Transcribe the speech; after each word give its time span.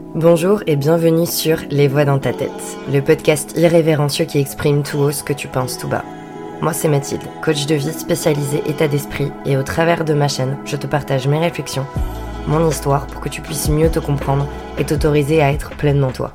Bonjour 0.00 0.62
et 0.68 0.76
bienvenue 0.76 1.26
sur 1.26 1.58
Les 1.70 1.88
Voix 1.88 2.04
dans 2.04 2.20
ta 2.20 2.32
tête, 2.32 2.50
le 2.88 3.00
podcast 3.00 3.54
irrévérencieux 3.56 4.26
qui 4.26 4.38
exprime 4.38 4.84
tout 4.84 4.98
haut 4.98 5.10
ce 5.10 5.24
que 5.24 5.32
tu 5.32 5.48
penses 5.48 5.76
tout 5.76 5.88
bas. 5.88 6.04
Moi 6.62 6.72
c'est 6.72 6.88
Mathilde, 6.88 7.24
coach 7.42 7.66
de 7.66 7.74
vie 7.74 7.92
spécialisée 7.92 8.62
état 8.68 8.86
d'esprit 8.86 9.32
et 9.44 9.56
au 9.56 9.64
travers 9.64 10.04
de 10.04 10.14
ma 10.14 10.28
chaîne, 10.28 10.56
je 10.64 10.76
te 10.76 10.86
partage 10.86 11.26
mes 11.26 11.40
réflexions, 11.40 11.84
mon 12.46 12.68
histoire 12.68 13.08
pour 13.08 13.20
que 13.20 13.28
tu 13.28 13.42
puisses 13.42 13.68
mieux 13.68 13.90
te 13.90 13.98
comprendre 13.98 14.46
et 14.78 14.84
t'autoriser 14.84 15.42
à 15.42 15.52
être 15.52 15.70
pleinement 15.76 16.12
toi. 16.12 16.32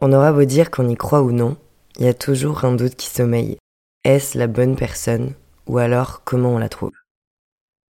On 0.00 0.12
aura 0.12 0.32
beau 0.32 0.44
dire 0.44 0.72
qu'on 0.72 0.88
y 0.88 0.96
croit 0.96 1.22
ou 1.22 1.30
non, 1.30 1.56
il 2.00 2.04
y 2.04 2.08
a 2.08 2.14
toujours 2.14 2.64
un 2.64 2.74
doute 2.74 2.96
qui 2.96 3.06
sommeille. 3.06 3.58
Est-ce 4.02 4.36
la 4.36 4.48
bonne 4.48 4.74
personne 4.74 5.34
ou 5.68 5.78
alors 5.78 6.22
comment 6.24 6.50
on 6.50 6.58
la 6.58 6.68
trouve? 6.68 6.90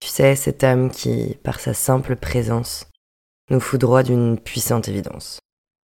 Tu 0.01 0.09
sais, 0.09 0.37
cette 0.37 0.65
âme 0.65 0.91
qui, 0.91 1.39
par 1.45 1.61
sa 1.61 1.75
simple 1.75 2.17
présence, 2.17 2.87
nous 3.53 3.61
foudroie 3.61 4.03
d'une 4.03 4.39
puissante 4.39 4.89
évidence. 4.89 5.39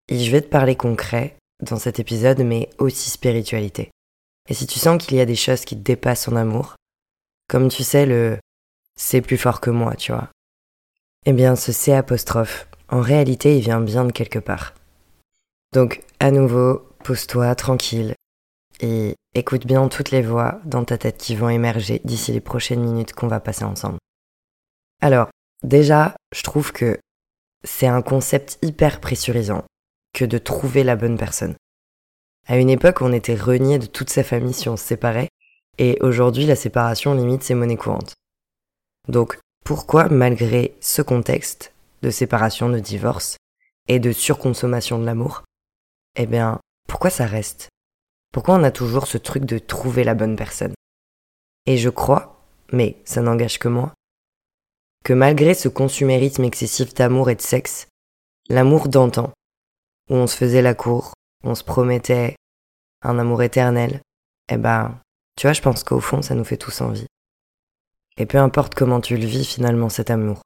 Et 0.07 0.20
je 0.20 0.31
vais 0.31 0.41
te 0.41 0.48
parler 0.48 0.75
concret 0.75 1.35
dans 1.61 1.77
cet 1.77 1.99
épisode, 1.99 2.39
mais 2.39 2.70
aussi 2.77 3.09
spiritualité. 3.09 3.89
Et 4.48 4.53
si 4.53 4.67
tu 4.67 4.79
sens 4.79 5.03
qu'il 5.03 5.17
y 5.17 5.21
a 5.21 5.25
des 5.25 5.35
choses 5.35 5.65
qui 5.65 5.75
te 5.75 5.81
dépassent 5.84 6.25
ton 6.25 6.35
amour, 6.35 6.75
comme 7.49 7.67
tu 7.67 7.84
sais 7.84 8.05
le 8.05 8.38
c'est 8.95 9.21
plus 9.21 9.38
fort 9.38 9.59
que 9.62 9.70
moi, 9.70 9.95
tu 9.95 10.12
vois. 10.12 10.29
Eh 11.25 11.34
bien, 11.34 11.55
ce 11.55 11.71
C 11.71 11.93
apostrophe, 11.93 12.67
en 12.89 13.01
réalité, 13.01 13.57
il 13.57 13.63
vient 13.63 13.81
bien 13.81 14.05
de 14.05 14.12
quelque 14.12 14.39
part. 14.39 14.73
Donc, 15.73 16.01
à 16.20 16.31
nouveau, 16.31 16.87
pose-toi 17.03 17.53
tranquille 17.55 18.15
et 18.79 19.15
écoute 19.35 19.67
bien 19.67 19.87
toutes 19.87 20.12
les 20.12 20.21
voix 20.21 20.59
dans 20.65 20.84
ta 20.84 20.98
tête 20.98 21.17
qui 21.17 21.35
vont 21.35 21.49
émerger 21.49 22.01
d'ici 22.05 22.31
les 22.31 22.41
prochaines 22.41 22.81
minutes 22.81 23.13
qu'on 23.13 23.27
va 23.27 23.39
passer 23.39 23.65
ensemble. 23.65 23.98
Alors, 25.01 25.29
déjà, 25.63 26.15
je 26.34 26.41
trouve 26.43 26.71
que 26.71 26.98
c'est 27.63 27.88
un 27.88 28.02
concept 28.02 28.59
hyper 28.61 28.99
pressurisant 28.99 29.63
que 30.13 30.25
de 30.25 30.38
trouver 30.38 30.84
la 30.84 30.95
bonne 30.95 31.18
personne. 31.18 31.55
À 32.48 32.57
une 32.57 32.70
époque, 32.70 33.01
on 33.01 33.13
était 33.13 33.35
renié 33.35 33.77
de 33.77 33.85
toute 33.85 34.09
sa 34.09 34.23
famille 34.23 34.54
si 34.54 34.70
on 34.70 34.77
se 34.77 34.85
séparait, 34.85 35.29
et 35.77 35.98
aujourd'hui, 36.01 36.45
la 36.45 36.55
séparation 36.55 37.13
limite 37.13 37.43
c'est 37.43 37.55
monnaie 37.55 37.77
courante. 37.77 38.13
Donc, 39.07 39.37
pourquoi, 39.65 40.07
malgré 40.09 40.76
ce 40.79 41.01
contexte 41.01 41.73
de 42.01 42.09
séparation, 42.09 42.70
de 42.70 42.79
divorce 42.79 43.37
et 43.87 43.99
de 43.99 44.12
surconsommation 44.12 44.98
de 44.99 45.05
l'amour, 45.05 45.43
eh 46.15 46.26
bien, 46.26 46.60
pourquoi 46.87 47.10
ça 47.10 47.26
reste? 47.26 47.70
Pourquoi 48.34 48.55
on 48.55 48.63
a 48.63 48.71
toujours 48.71 49.07
ce 49.07 49.17
truc 49.17 49.45
de 49.45 49.60
trouver 49.60 50.04
la 50.04 50.15
bonne 50.15 50.35
personne? 50.35 50.73
Et 51.65 51.77
je 51.77 51.89
crois, 51.89 52.41
mais 52.71 52.98
ça 53.04 53.21
n'engage 53.21 53.60
que 53.60 53.67
moi, 53.67 53.93
que 55.08 55.13
malgré 55.13 55.54
ce 55.54 55.70
consumérisme 55.70 56.44
excessif 56.44 56.94
d'amour 56.94 57.30
et 57.30 57.36
de 57.36 57.41
sexe, 57.41 57.88
l'amour 58.50 58.90
d'antan, 58.90 59.32
où 60.10 60.16
on 60.16 60.27
se 60.27 60.36
faisait 60.36 60.62
la 60.62 60.74
cour, 60.74 61.13
on 61.46 61.55
se 61.55 61.63
promettait 61.63 62.36
un 63.04 63.18
amour 63.18 63.41
éternel, 63.41 64.02
eh 64.50 64.58
ben, 64.58 65.00
tu 65.38 65.47
vois, 65.47 65.53
je 65.53 65.62
pense 65.62 65.85
qu'au 65.85 66.02
fond, 66.02 66.22
ça 66.22 66.35
nous 66.35 66.44
fait 66.44 66.58
tous 66.58 66.81
envie. 66.81 67.08
Et 68.18 68.25
peu 68.25 68.38
importe 68.38 68.75
comment 68.75 69.00
tu 69.00 69.16
le 69.16 69.25
vis 69.25 69.46
finalement 69.46 69.88
cet 69.88 70.09
amour. 70.09 70.41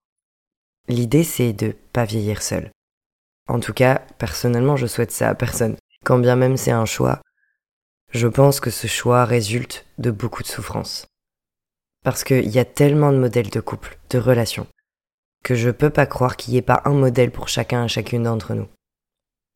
L'idée, 0.88 1.24
c'est 1.24 1.54
de 1.54 1.76
pas 1.92 2.06
vieillir 2.06 2.44
seul. 2.44 2.70
En 3.50 3.60
tout 3.60 3.74
cas, 3.74 4.04
personnellement, 4.20 4.78
je 4.78 4.86
souhaite 4.86 5.12
ça 5.12 5.30
à 5.30 5.34
personne. 5.34 5.76
Quand 6.06 6.20
bien 6.20 6.36
même 6.36 6.56
c'est 6.56 6.70
un 6.70 6.86
choix, 6.86 7.20
je 8.12 8.28
pense 8.28 8.60
que 8.60 8.70
ce 8.70 8.86
choix 8.86 9.26
résulte 9.26 9.88
de 9.98 10.12
beaucoup 10.12 10.44
de 10.44 10.48
souffrance. 10.48 11.08
Parce 12.04 12.24
qu'il 12.24 12.50
y 12.50 12.60
a 12.60 12.66
tellement 12.66 13.12
de 13.12 13.18
modèles 13.18 13.50
de 13.50 13.60
couple, 13.60 14.00
de 14.10 14.18
relations, 14.18 14.68
que 15.44 15.54
je 15.54 15.70
peux 15.70 15.92
pas 15.92 16.08
croire 16.08 16.36
qu'il 16.36 16.54
n'y 16.54 16.58
ait 16.58 16.64
pas 16.64 16.82
un 16.86 16.94
modèle 16.94 17.32
pour 17.32 17.48
chacun 17.48 17.86
et 17.86 17.88
chacune 17.88 18.24
d'entre 18.24 18.56
nous. 18.56 18.68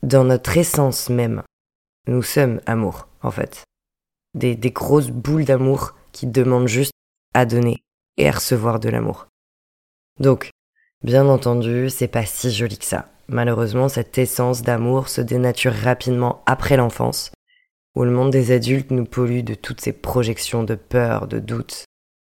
Dans 0.04 0.24
notre 0.24 0.56
essence 0.58 1.10
même, 1.10 1.42
nous 2.08 2.22
sommes 2.22 2.62
amour, 2.68 3.08
en 3.24 3.32
fait. 3.32 3.64
Des, 4.36 4.56
grosses 4.56 5.10
boules 5.10 5.46
d'amour 5.46 5.96
qui 6.12 6.28
demandent 6.28 6.68
juste 6.68 6.92
à 7.34 7.46
donner 7.46 7.82
et 8.18 8.28
à 8.28 8.34
recevoir 8.34 8.80
de 8.80 8.90
l'amour. 8.90 9.28
Donc, 10.20 10.52
bien 11.04 11.28
entendu, 11.28 11.90
c'est 11.90 12.08
pas 12.08 12.26
si 12.26 12.52
joli 12.52 12.78
que 12.78 12.86
ça. 12.86 13.10
Malheureusement, 13.28 13.90
cette 13.90 14.18
essence 14.20 14.62
d'amour 14.62 15.10
se 15.10 15.22
dénature 15.22 15.74
rapidement 15.74 16.44
après 16.46 16.78
l'enfance, 16.78 17.32
où 17.96 18.04
le 18.04 18.12
monde 18.12 18.30
des 18.30 18.52
adultes 18.52 18.92
nous 18.92 19.06
pollue 19.06 19.42
de 19.42 19.56
toutes 19.56 19.82
ces 19.82 19.94
projections 19.94 20.64
de 20.64 20.76
peur, 20.76 21.28
de 21.28 21.40
doute, 21.40 21.86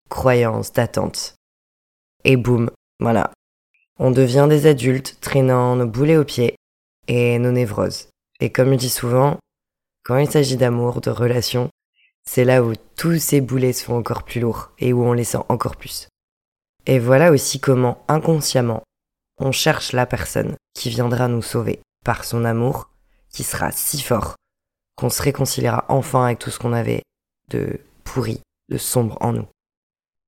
croyances, 0.10 0.74
d'attentes. 0.74 1.36
Et 2.24 2.38
boum, 2.38 2.70
voilà. 3.00 3.32
On 4.00 4.12
devient 4.12 4.48
des 4.50 4.66
adultes 4.66 5.18
traînant 5.22 5.76
nos 5.76 5.88
boulets 5.88 6.18
aux 6.18 6.26
pieds 6.26 6.56
et 7.08 7.40
nos 7.40 7.52
névroses. 7.52 8.08
Et 8.40 8.52
comme 8.52 8.72
je 8.72 8.78
dis 8.78 8.90
souvent, 8.90 9.38
quand 10.04 10.18
il 10.18 10.30
s'agit 10.30 10.58
d'amour, 10.58 11.02
de 11.02 11.10
relations, 11.10 11.70
c'est 12.26 12.44
là 12.44 12.64
où 12.64 12.74
tous 12.96 13.20
ces 13.20 13.42
boulets 13.42 13.74
sont 13.74 13.94
encore 13.94 14.24
plus 14.24 14.40
lourds 14.40 14.72
et 14.80 14.94
où 14.94 15.04
on 15.04 15.14
les 15.14 15.24
sent 15.24 15.44
encore 15.50 15.78
plus. 15.78 16.08
Et 16.86 17.00
voilà 17.00 17.32
aussi 17.32 17.60
comment, 17.60 18.04
inconsciemment, 18.08 18.84
on 19.40 19.52
cherche 19.52 19.92
la 19.94 20.06
personne 20.06 20.56
qui 20.74 20.90
viendra 20.90 21.28
nous 21.28 21.42
sauver 21.42 21.82
par 22.04 22.24
son 22.24 22.46
amour 22.46 22.90
qui 23.30 23.44
sera 23.44 23.72
si 23.72 24.02
fort 24.02 24.36
qu'on 24.96 25.10
se 25.10 25.22
réconciliera 25.22 25.86
enfin 25.90 26.26
avec 26.26 26.40
tout 26.40 26.50
ce 26.50 26.60
qu'on 26.60 26.74
avait 26.74 27.02
de 27.50 27.80
pourri, 28.04 28.42
de 28.70 28.78
sombre 28.78 29.18
en 29.22 29.34
nous. 29.34 29.48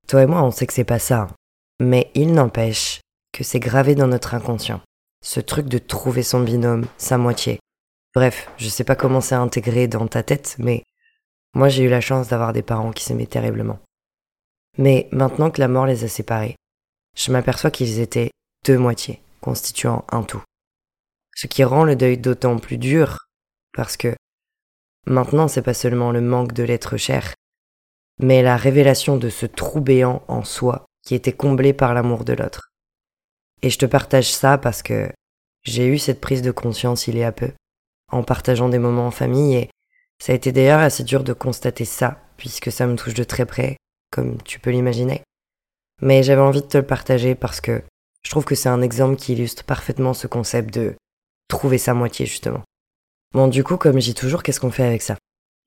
Toi 0.07 0.23
et 0.23 0.25
moi, 0.25 0.41
on 0.41 0.51
sait 0.51 0.65
que 0.65 0.73
c'est 0.73 0.83
pas 0.83 0.99
ça. 0.99 1.21
Hein. 1.21 1.35
Mais 1.79 2.09
il 2.15 2.33
n'empêche 2.33 3.01
que 3.33 3.43
c'est 3.43 3.59
gravé 3.59 3.93
dans 3.93 4.07
notre 4.07 4.33
inconscient. 4.33 4.81
Ce 5.23 5.39
truc 5.39 5.67
de 5.67 5.77
trouver 5.77 6.23
son 6.23 6.41
binôme, 6.41 6.85
sa 6.97 7.17
moitié. 7.17 7.59
Bref, 8.15 8.49
je 8.57 8.69
sais 8.69 8.83
pas 8.83 8.95
comment 8.95 9.21
c'est 9.21 9.35
intégré 9.35 9.87
dans 9.87 10.07
ta 10.07 10.23
tête, 10.23 10.55
mais 10.59 10.83
moi 11.53 11.69
j'ai 11.69 11.83
eu 11.83 11.89
la 11.89 12.01
chance 12.01 12.29
d'avoir 12.29 12.53
des 12.53 12.63
parents 12.63 12.91
qui 12.91 13.03
s'aimaient 13.03 13.27
terriblement. 13.27 13.79
Mais 14.77 15.09
maintenant 15.11 15.51
que 15.51 15.59
la 15.59 15.67
mort 15.67 15.85
les 15.85 16.03
a 16.03 16.07
séparés, 16.07 16.55
je 17.15 17.31
m'aperçois 17.31 17.71
qu'ils 17.71 17.99
étaient 17.99 18.31
deux 18.65 18.77
moitiés, 18.77 19.21
constituant 19.41 20.05
un 20.11 20.23
tout. 20.23 20.41
Ce 21.35 21.47
qui 21.47 21.63
rend 21.63 21.83
le 21.83 21.95
deuil 21.95 22.17
d'autant 22.17 22.57
plus 22.57 22.77
dur, 22.77 23.27
parce 23.73 23.97
que 23.97 24.15
maintenant 25.05 25.47
c'est 25.47 25.61
pas 25.61 25.73
seulement 25.73 26.11
le 26.11 26.21
manque 26.21 26.53
de 26.53 26.63
l'être 26.63 26.97
cher, 26.97 27.33
mais 28.19 28.41
la 28.41 28.57
révélation 28.57 29.17
de 29.17 29.29
ce 29.29 29.45
trou 29.45 29.81
béant 29.81 30.23
en 30.27 30.43
soi 30.43 30.85
qui 31.05 31.15
était 31.15 31.33
comblé 31.33 31.73
par 31.73 31.93
l'amour 31.93 32.25
de 32.25 32.33
l'autre. 32.33 32.69
Et 33.61 33.69
je 33.69 33.77
te 33.77 33.85
partage 33.85 34.31
ça 34.31 34.57
parce 34.57 34.83
que 34.83 35.09
j'ai 35.63 35.87
eu 35.87 35.97
cette 35.97 36.21
prise 36.21 36.41
de 36.41 36.51
conscience 36.51 37.07
il 37.07 37.17
y 37.17 37.23
a 37.23 37.31
peu, 37.31 37.51
en 38.11 38.23
partageant 38.23 38.69
des 38.69 38.79
moments 38.79 39.07
en 39.07 39.11
famille, 39.11 39.55
et 39.55 39.69
ça 40.21 40.31
a 40.31 40.35
été 40.35 40.51
d'ailleurs 40.51 40.79
assez 40.79 41.03
dur 41.03 41.23
de 41.23 41.33
constater 41.33 41.85
ça, 41.85 42.19
puisque 42.37 42.71
ça 42.71 42.87
me 42.87 42.95
touche 42.95 43.13
de 43.13 43.23
très 43.23 43.45
près, 43.45 43.77
comme 44.11 44.41
tu 44.43 44.59
peux 44.59 44.71
l'imaginer. 44.71 45.21
Mais 46.01 46.23
j'avais 46.23 46.41
envie 46.41 46.61
de 46.61 46.67
te 46.67 46.77
le 46.77 46.85
partager 46.85 47.35
parce 47.35 47.61
que 47.61 47.83
je 48.23 48.29
trouve 48.29 48.45
que 48.45 48.55
c'est 48.55 48.69
un 48.69 48.81
exemple 48.81 49.15
qui 49.15 49.33
illustre 49.33 49.63
parfaitement 49.63 50.13
ce 50.13 50.27
concept 50.27 50.73
de 50.73 50.95
trouver 51.47 51.77
sa 51.77 51.93
moitié, 51.93 52.25
justement. 52.25 52.63
Bon, 53.33 53.47
du 53.47 53.63
coup, 53.63 53.77
comme 53.77 53.99
j'ai 53.99 54.13
toujours, 54.13 54.43
qu'est-ce 54.43 54.59
qu'on 54.59 54.71
fait 54.71 54.85
avec 54.85 55.01
ça? 55.01 55.15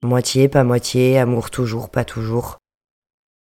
Moitié, 0.03 0.49
pas 0.49 0.63
moitié, 0.63 1.17
amour 1.19 1.51
toujours, 1.51 1.89
pas 1.89 2.05
toujours. 2.05 2.57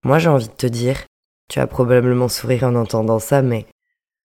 Moi 0.04 0.18
j'ai 0.18 0.28
envie 0.28 0.48
de 0.48 0.52
te 0.52 0.66
dire, 0.66 1.04
tu 1.48 1.58
vas 1.58 1.66
probablement 1.66 2.28
sourire 2.28 2.64
en 2.64 2.74
entendant 2.74 3.18
ça, 3.18 3.42
mais 3.42 3.66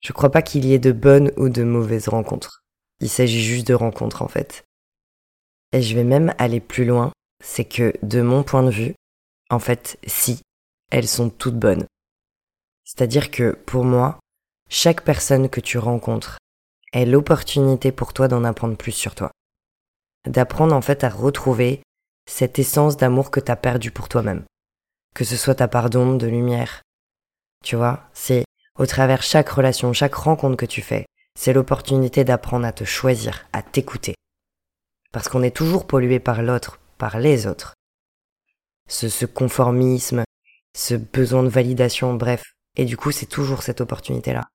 je 0.02 0.14
crois 0.14 0.30
pas 0.30 0.42
qu'il 0.42 0.66
y 0.66 0.74
ait 0.74 0.80
de 0.80 0.92
bonnes 0.92 1.32
ou 1.38 1.50
de 1.50 1.64
mauvaises 1.64 2.08
rencontres. 2.08 2.64
Il 3.00 3.10
s'agit 3.10 3.42
juste 3.42 3.68
de 3.68 3.74
rencontres 3.74 4.22
en 4.22 4.28
fait. 4.28 4.64
Et 5.72 5.82
je 5.82 5.96
vais 5.96 6.04
même 6.04 6.34
aller 6.38 6.60
plus 6.60 6.86
loin, 6.86 7.12
c'est 7.44 7.66
que 7.66 7.94
de 8.04 8.22
mon 8.22 8.44
point 8.44 8.64
de 8.64 8.72
vue, 8.72 8.96
en 9.50 9.60
fait, 9.60 10.00
si, 10.06 10.42
elles 10.92 11.08
sont 11.08 11.30
toutes 11.30 11.60
bonnes. 11.60 11.86
C'est-à-dire 12.84 13.30
que 13.32 13.52
pour 13.66 13.84
moi, 13.84 14.20
chaque 14.70 15.04
personne 15.04 15.50
que 15.50 15.62
tu 15.62 15.78
rencontres 15.78 16.38
est 16.94 17.06
l'opportunité 17.06 17.92
pour 17.92 18.14
toi 18.14 18.28
d'en 18.28 18.44
apprendre 18.44 18.78
plus 18.78 18.92
sur 18.92 19.16
toi. 19.16 19.32
D'apprendre 20.26 20.76
en 20.76 20.82
fait 20.82 21.04
à 21.04 21.10
retrouver 21.10 21.82
cette 22.30 22.60
essence 22.60 22.96
d'amour 22.96 23.32
que 23.32 23.40
t'as 23.40 23.56
perdu 23.56 23.92
pour 23.92 24.08
toi-même. 24.08 24.46
Que 25.16 25.26
ce 25.26 25.36
soit 25.36 25.56
ta 25.56 25.68
part 25.68 25.90
d'ombre, 25.90 26.18
de 26.18 26.28
lumière. 26.28 26.84
Tu 27.64 27.76
vois, 27.76 28.08
c'est 28.14 28.46
au 28.78 28.86
travers 28.86 29.24
chaque 29.24 29.50
relation, 29.50 29.92
chaque 29.94 30.14
rencontre 30.14 30.56
que 30.56 30.66
tu 30.66 30.82
fais, 30.82 31.06
c'est 31.38 31.54
l'opportunité 31.54 32.24
d'apprendre 32.24 32.66
à 32.66 32.72
te 32.72 32.84
choisir, 32.84 33.48
à 33.52 33.62
t'écouter. 33.62 34.14
Parce 35.12 35.28
qu'on 35.28 35.42
est 35.42 35.56
toujours 35.56 35.88
pollué 35.88 36.20
par 36.20 36.44
l'autre, 36.44 36.80
par 36.98 37.18
les 37.18 37.48
autres. 37.48 37.74
Ce, 38.88 39.10
ce 39.10 39.26
conformisme, 39.26 40.24
ce 40.78 40.94
besoin 40.94 41.44
de 41.44 41.50
validation, 41.50 42.14
bref. 42.14 42.44
Et 42.78 42.86
du 42.86 42.96
coup, 42.96 43.12
c'est 43.12 43.26
toujours 43.26 43.64
cette 43.64 43.82
opportunité-là. 43.82 44.48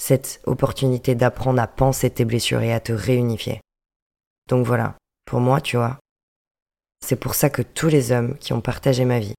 Cette 0.00 0.40
opportunité 0.44 1.14
d'apprendre 1.14 1.60
à 1.60 1.66
penser 1.66 2.10
tes 2.10 2.24
blessures 2.24 2.62
et 2.62 2.72
à 2.72 2.80
te 2.80 2.92
réunifier. 2.92 3.60
Donc 4.48 4.64
voilà, 4.64 4.96
pour 5.26 5.40
moi, 5.40 5.60
tu 5.60 5.76
vois, 5.76 5.98
c'est 7.04 7.16
pour 7.16 7.34
ça 7.34 7.50
que 7.50 7.62
tous 7.62 7.88
les 7.88 8.12
hommes 8.12 8.38
qui 8.38 8.52
ont 8.52 8.60
partagé 8.60 9.04
ma 9.04 9.18
vie, 9.18 9.34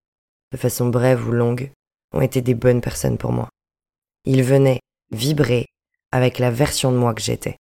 de 0.51 0.57
façon 0.57 0.89
brève 0.89 1.27
ou 1.27 1.31
longue, 1.31 1.71
ont 2.13 2.21
été 2.21 2.41
des 2.41 2.53
bonnes 2.53 2.81
personnes 2.81 3.17
pour 3.17 3.31
moi. 3.31 3.49
Ils 4.25 4.43
venaient 4.43 4.79
vibrer 5.11 5.65
avec 6.11 6.39
la 6.39 6.51
version 6.51 6.91
de 6.91 6.97
moi 6.97 7.13
que 7.13 7.21
j'étais. 7.21 7.57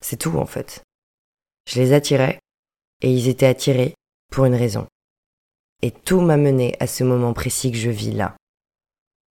C'est 0.00 0.18
tout 0.18 0.36
en 0.36 0.46
fait. 0.46 0.82
Je 1.70 1.80
les 1.80 1.92
attirais 1.92 2.38
et 3.00 3.10
ils 3.10 3.28
étaient 3.28 3.46
attirés 3.46 3.94
pour 4.30 4.44
une 4.44 4.54
raison. 4.54 4.86
Et 5.80 5.90
tout 5.90 6.20
m'a 6.20 6.36
mené 6.36 6.76
à 6.80 6.86
ce 6.86 7.04
moment 7.04 7.32
précis 7.32 7.70
que 7.70 7.78
je 7.78 7.90
vis 7.90 8.12
là. 8.12 8.36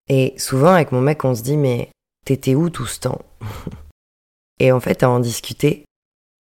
Et 0.10 0.34
souvent 0.38 0.74
avec 0.74 0.92
mon 0.92 1.02
mec 1.02 1.24
on 1.24 1.36
se 1.36 1.44
dit 1.44 1.58
mais 1.58 1.92
t'étais 2.26 2.56
où 2.56 2.70
tout 2.70 2.86
ce 2.86 3.00
temps? 3.02 3.22
Et 4.60 4.72
en 4.72 4.80
fait 4.80 5.04
à 5.04 5.10
en 5.10 5.20
discuter, 5.20 5.86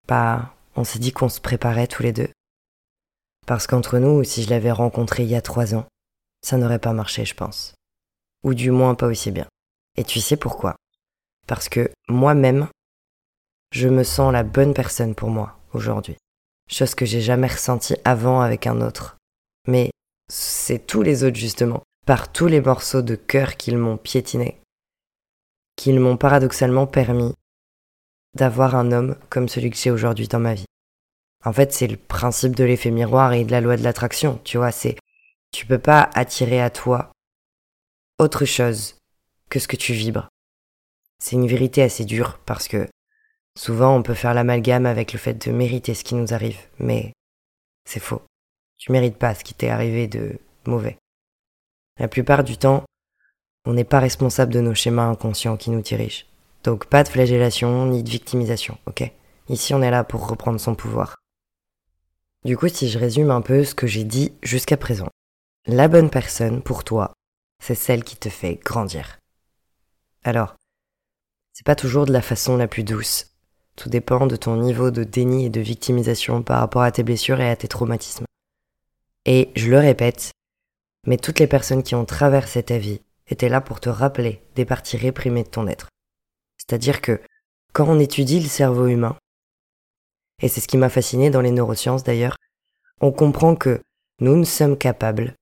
bah 0.08 0.54
on 0.74 0.84
s'est 0.84 0.98
dit 0.98 1.12
qu'on 1.12 1.28
se 1.28 1.40
préparait 1.40 1.86
tous 1.86 2.02
les 2.02 2.12
deux. 2.12 2.28
Parce 3.46 3.66
qu'entre 3.66 3.98
nous, 3.98 4.24
si 4.24 4.42
je 4.42 4.50
l'avais 4.50 4.72
rencontré 4.72 5.22
il 5.22 5.28
y 5.28 5.36
a 5.36 5.40
trois 5.40 5.74
ans, 5.74 5.86
ça 6.42 6.56
n'aurait 6.56 6.80
pas 6.80 6.92
marché, 6.92 7.24
je 7.24 7.34
pense. 7.34 7.74
Ou 8.42 8.54
du 8.54 8.70
moins 8.70 8.94
pas 8.94 9.06
aussi 9.06 9.30
bien. 9.30 9.46
Et 9.96 10.04
tu 10.04 10.20
sais 10.20 10.36
pourquoi? 10.36 10.76
Parce 11.46 11.68
que 11.68 11.90
moi-même, 12.08 12.68
je 13.72 13.88
me 13.88 14.02
sens 14.02 14.32
la 14.32 14.42
bonne 14.42 14.74
personne 14.74 15.14
pour 15.14 15.30
moi 15.30 15.58
aujourd'hui. 15.72 16.16
Chose 16.68 16.94
que 16.94 17.06
j'ai 17.06 17.20
jamais 17.20 17.46
ressentie 17.46 17.96
avant 18.04 18.40
avec 18.40 18.66
un 18.66 18.80
autre. 18.80 19.16
Mais 19.68 19.90
c'est 20.28 20.84
tous 20.84 21.02
les 21.02 21.22
autres 21.22 21.36
justement, 21.36 21.82
par 22.04 22.32
tous 22.32 22.48
les 22.48 22.60
morceaux 22.60 23.02
de 23.02 23.14
cœur 23.14 23.56
qu'ils 23.56 23.78
m'ont 23.78 23.96
piétiné, 23.96 24.60
qu'ils 25.76 26.00
m'ont 26.00 26.16
paradoxalement 26.16 26.86
permis 26.86 27.32
d'avoir 28.34 28.74
un 28.74 28.90
homme 28.90 29.16
comme 29.30 29.48
celui 29.48 29.70
que 29.70 29.76
j'ai 29.76 29.90
aujourd'hui 29.90 30.26
dans 30.26 30.40
ma 30.40 30.54
vie. 30.54 30.66
En 31.46 31.52
fait, 31.52 31.72
c'est 31.72 31.86
le 31.86 31.96
principe 31.96 32.56
de 32.56 32.64
l'effet 32.64 32.90
miroir 32.90 33.32
et 33.32 33.44
de 33.44 33.52
la 33.52 33.60
loi 33.60 33.76
de 33.76 33.84
l'attraction, 33.84 34.40
tu 34.42 34.56
vois, 34.56 34.72
c'est 34.72 34.96
tu 35.52 35.64
peux 35.64 35.78
pas 35.78 36.10
attirer 36.14 36.60
à 36.60 36.70
toi 36.70 37.12
autre 38.18 38.44
chose 38.44 38.96
que 39.48 39.60
ce 39.60 39.68
que 39.68 39.76
tu 39.76 39.92
vibres. 39.92 40.28
C'est 41.22 41.36
une 41.36 41.46
vérité 41.46 41.84
assez 41.84 42.04
dure 42.04 42.40
parce 42.46 42.66
que 42.66 42.88
souvent 43.56 43.94
on 43.94 44.02
peut 44.02 44.12
faire 44.12 44.34
l'amalgame 44.34 44.86
avec 44.86 45.12
le 45.12 45.20
fait 45.20 45.34
de 45.34 45.52
mériter 45.52 45.94
ce 45.94 46.02
qui 46.02 46.16
nous 46.16 46.34
arrive, 46.34 46.58
mais 46.80 47.12
c'est 47.88 48.00
faux. 48.00 48.22
Tu 48.76 48.90
mérites 48.90 49.16
pas 49.16 49.36
ce 49.36 49.44
qui 49.44 49.54
t'est 49.54 49.70
arrivé 49.70 50.08
de 50.08 50.40
mauvais. 50.66 50.98
La 52.00 52.08
plupart 52.08 52.42
du 52.42 52.58
temps, 52.58 52.82
on 53.66 53.72
n'est 53.72 53.84
pas 53.84 54.00
responsable 54.00 54.52
de 54.52 54.60
nos 54.60 54.74
schémas 54.74 55.06
inconscients 55.06 55.56
qui 55.56 55.70
nous 55.70 55.80
dirigent. 55.80 56.24
Donc 56.64 56.86
pas 56.86 57.04
de 57.04 57.08
flagellation 57.08 57.86
ni 57.86 58.02
de 58.02 58.10
victimisation, 58.10 58.78
ok? 58.86 59.12
Ici 59.48 59.74
on 59.74 59.82
est 59.82 59.92
là 59.92 60.02
pour 60.02 60.28
reprendre 60.28 60.58
son 60.58 60.74
pouvoir. 60.74 61.14
Du 62.46 62.56
coup, 62.56 62.68
si 62.68 62.88
je 62.88 63.00
résume 63.00 63.32
un 63.32 63.40
peu 63.40 63.64
ce 63.64 63.74
que 63.74 63.88
j'ai 63.88 64.04
dit 64.04 64.32
jusqu'à 64.40 64.76
présent, 64.76 65.08
la 65.66 65.88
bonne 65.88 66.10
personne 66.10 66.62
pour 66.62 66.84
toi, 66.84 67.12
c'est 67.60 67.74
celle 67.74 68.04
qui 68.04 68.14
te 68.16 68.28
fait 68.28 68.60
grandir. 68.64 69.18
Alors, 70.22 70.54
c'est 71.52 71.66
pas 71.66 71.74
toujours 71.74 72.06
de 72.06 72.12
la 72.12 72.22
façon 72.22 72.56
la 72.56 72.68
plus 72.68 72.84
douce. 72.84 73.32
Tout 73.74 73.88
dépend 73.88 74.28
de 74.28 74.36
ton 74.36 74.58
niveau 74.58 74.92
de 74.92 75.02
déni 75.02 75.46
et 75.46 75.50
de 75.50 75.60
victimisation 75.60 76.44
par 76.44 76.60
rapport 76.60 76.82
à 76.82 76.92
tes 76.92 77.02
blessures 77.02 77.40
et 77.40 77.50
à 77.50 77.56
tes 77.56 77.66
traumatismes. 77.66 78.26
Et 79.24 79.50
je 79.56 79.68
le 79.68 79.80
répète, 79.80 80.30
mais 81.04 81.16
toutes 81.16 81.40
les 81.40 81.48
personnes 81.48 81.82
qui 81.82 81.96
ont 81.96 82.04
traversé 82.04 82.62
ta 82.62 82.78
vie 82.78 83.00
étaient 83.26 83.48
là 83.48 83.60
pour 83.60 83.80
te 83.80 83.88
rappeler 83.88 84.40
des 84.54 84.64
parties 84.64 84.96
réprimées 84.96 85.42
de 85.42 85.48
ton 85.48 85.66
être. 85.66 85.88
C'est-à-dire 86.58 87.00
que 87.00 87.20
quand 87.72 87.88
on 87.88 87.98
étudie 87.98 88.38
le 88.38 88.48
cerveau 88.48 88.86
humain, 88.86 89.16
et 90.42 90.48
c'est 90.48 90.60
ce 90.60 90.68
qui 90.68 90.76
m'a 90.76 90.88
fasciné 90.88 91.30
dans 91.30 91.40
les 91.40 91.50
neurosciences 91.50 92.04
d'ailleurs, 92.04 92.36
on 93.00 93.12
comprend 93.12 93.56
que 93.56 93.82
nous 94.20 94.36
ne 94.36 94.44
sommes 94.44 94.76
capables 94.78 95.34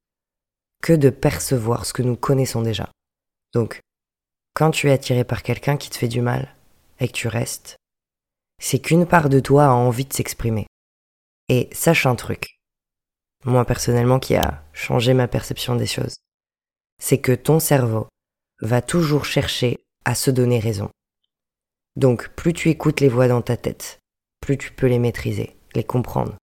que 0.83 0.93
de 0.93 1.11
percevoir 1.11 1.87
ce 1.87 1.93
que 1.93 2.03
nous 2.03 2.17
connaissons 2.17 2.63
déjà. 2.63 2.91
Donc, 3.53 3.81
quand 4.55 4.71
tu 4.71 4.89
es 4.89 4.93
attiré 4.93 5.25
par 5.25 5.43
quelqu'un 5.43 5.77
qui 5.77 5.91
te 5.91 5.97
fait 5.97 6.09
du 6.09 6.21
mal 6.21 6.55
et 7.01 7.09
que 7.09 7.13
tu 7.13 7.29
restes, 7.29 7.77
c'est 8.61 8.79
qu'une 8.79 9.07
part 9.07 9.29
de 9.29 9.41
toi 9.41 9.67
a 9.67 9.71
envie 9.71 10.05
de 10.05 10.13
s'exprimer. 10.13 10.67
Et 11.49 11.69
sache 11.73 12.07
un 12.07 12.15
truc, 12.15 12.59
moi 13.45 13.65
personnellement 13.65 14.19
qui 14.19 14.35
a 14.37 14.65
changé 14.73 15.13
ma 15.13 15.29
perception 15.29 15.77
des 15.77 15.87
choses, 15.87 16.17
c'est 16.99 17.19
que 17.19 17.33
ton 17.33 17.61
cerveau 17.61 18.09
va 18.61 18.81
toujours 18.81 19.25
chercher 19.25 19.85
à 20.05 20.15
se 20.15 20.31
donner 20.31 20.59
raison. 20.59 20.91
Donc 21.97 22.29
plus 22.31 22.53
tu 22.53 22.71
écoutes 22.71 23.01
les 23.01 23.09
voix 23.09 23.29
dans 23.29 23.43
ta 23.43 23.57
tête, 23.57 24.01
plus 24.45 24.59
tu 24.59 24.73
peux 24.73 24.87
les 24.87 24.99
maîtriser, 24.99 25.57
les 25.75 25.85
comprendre. 25.85 26.37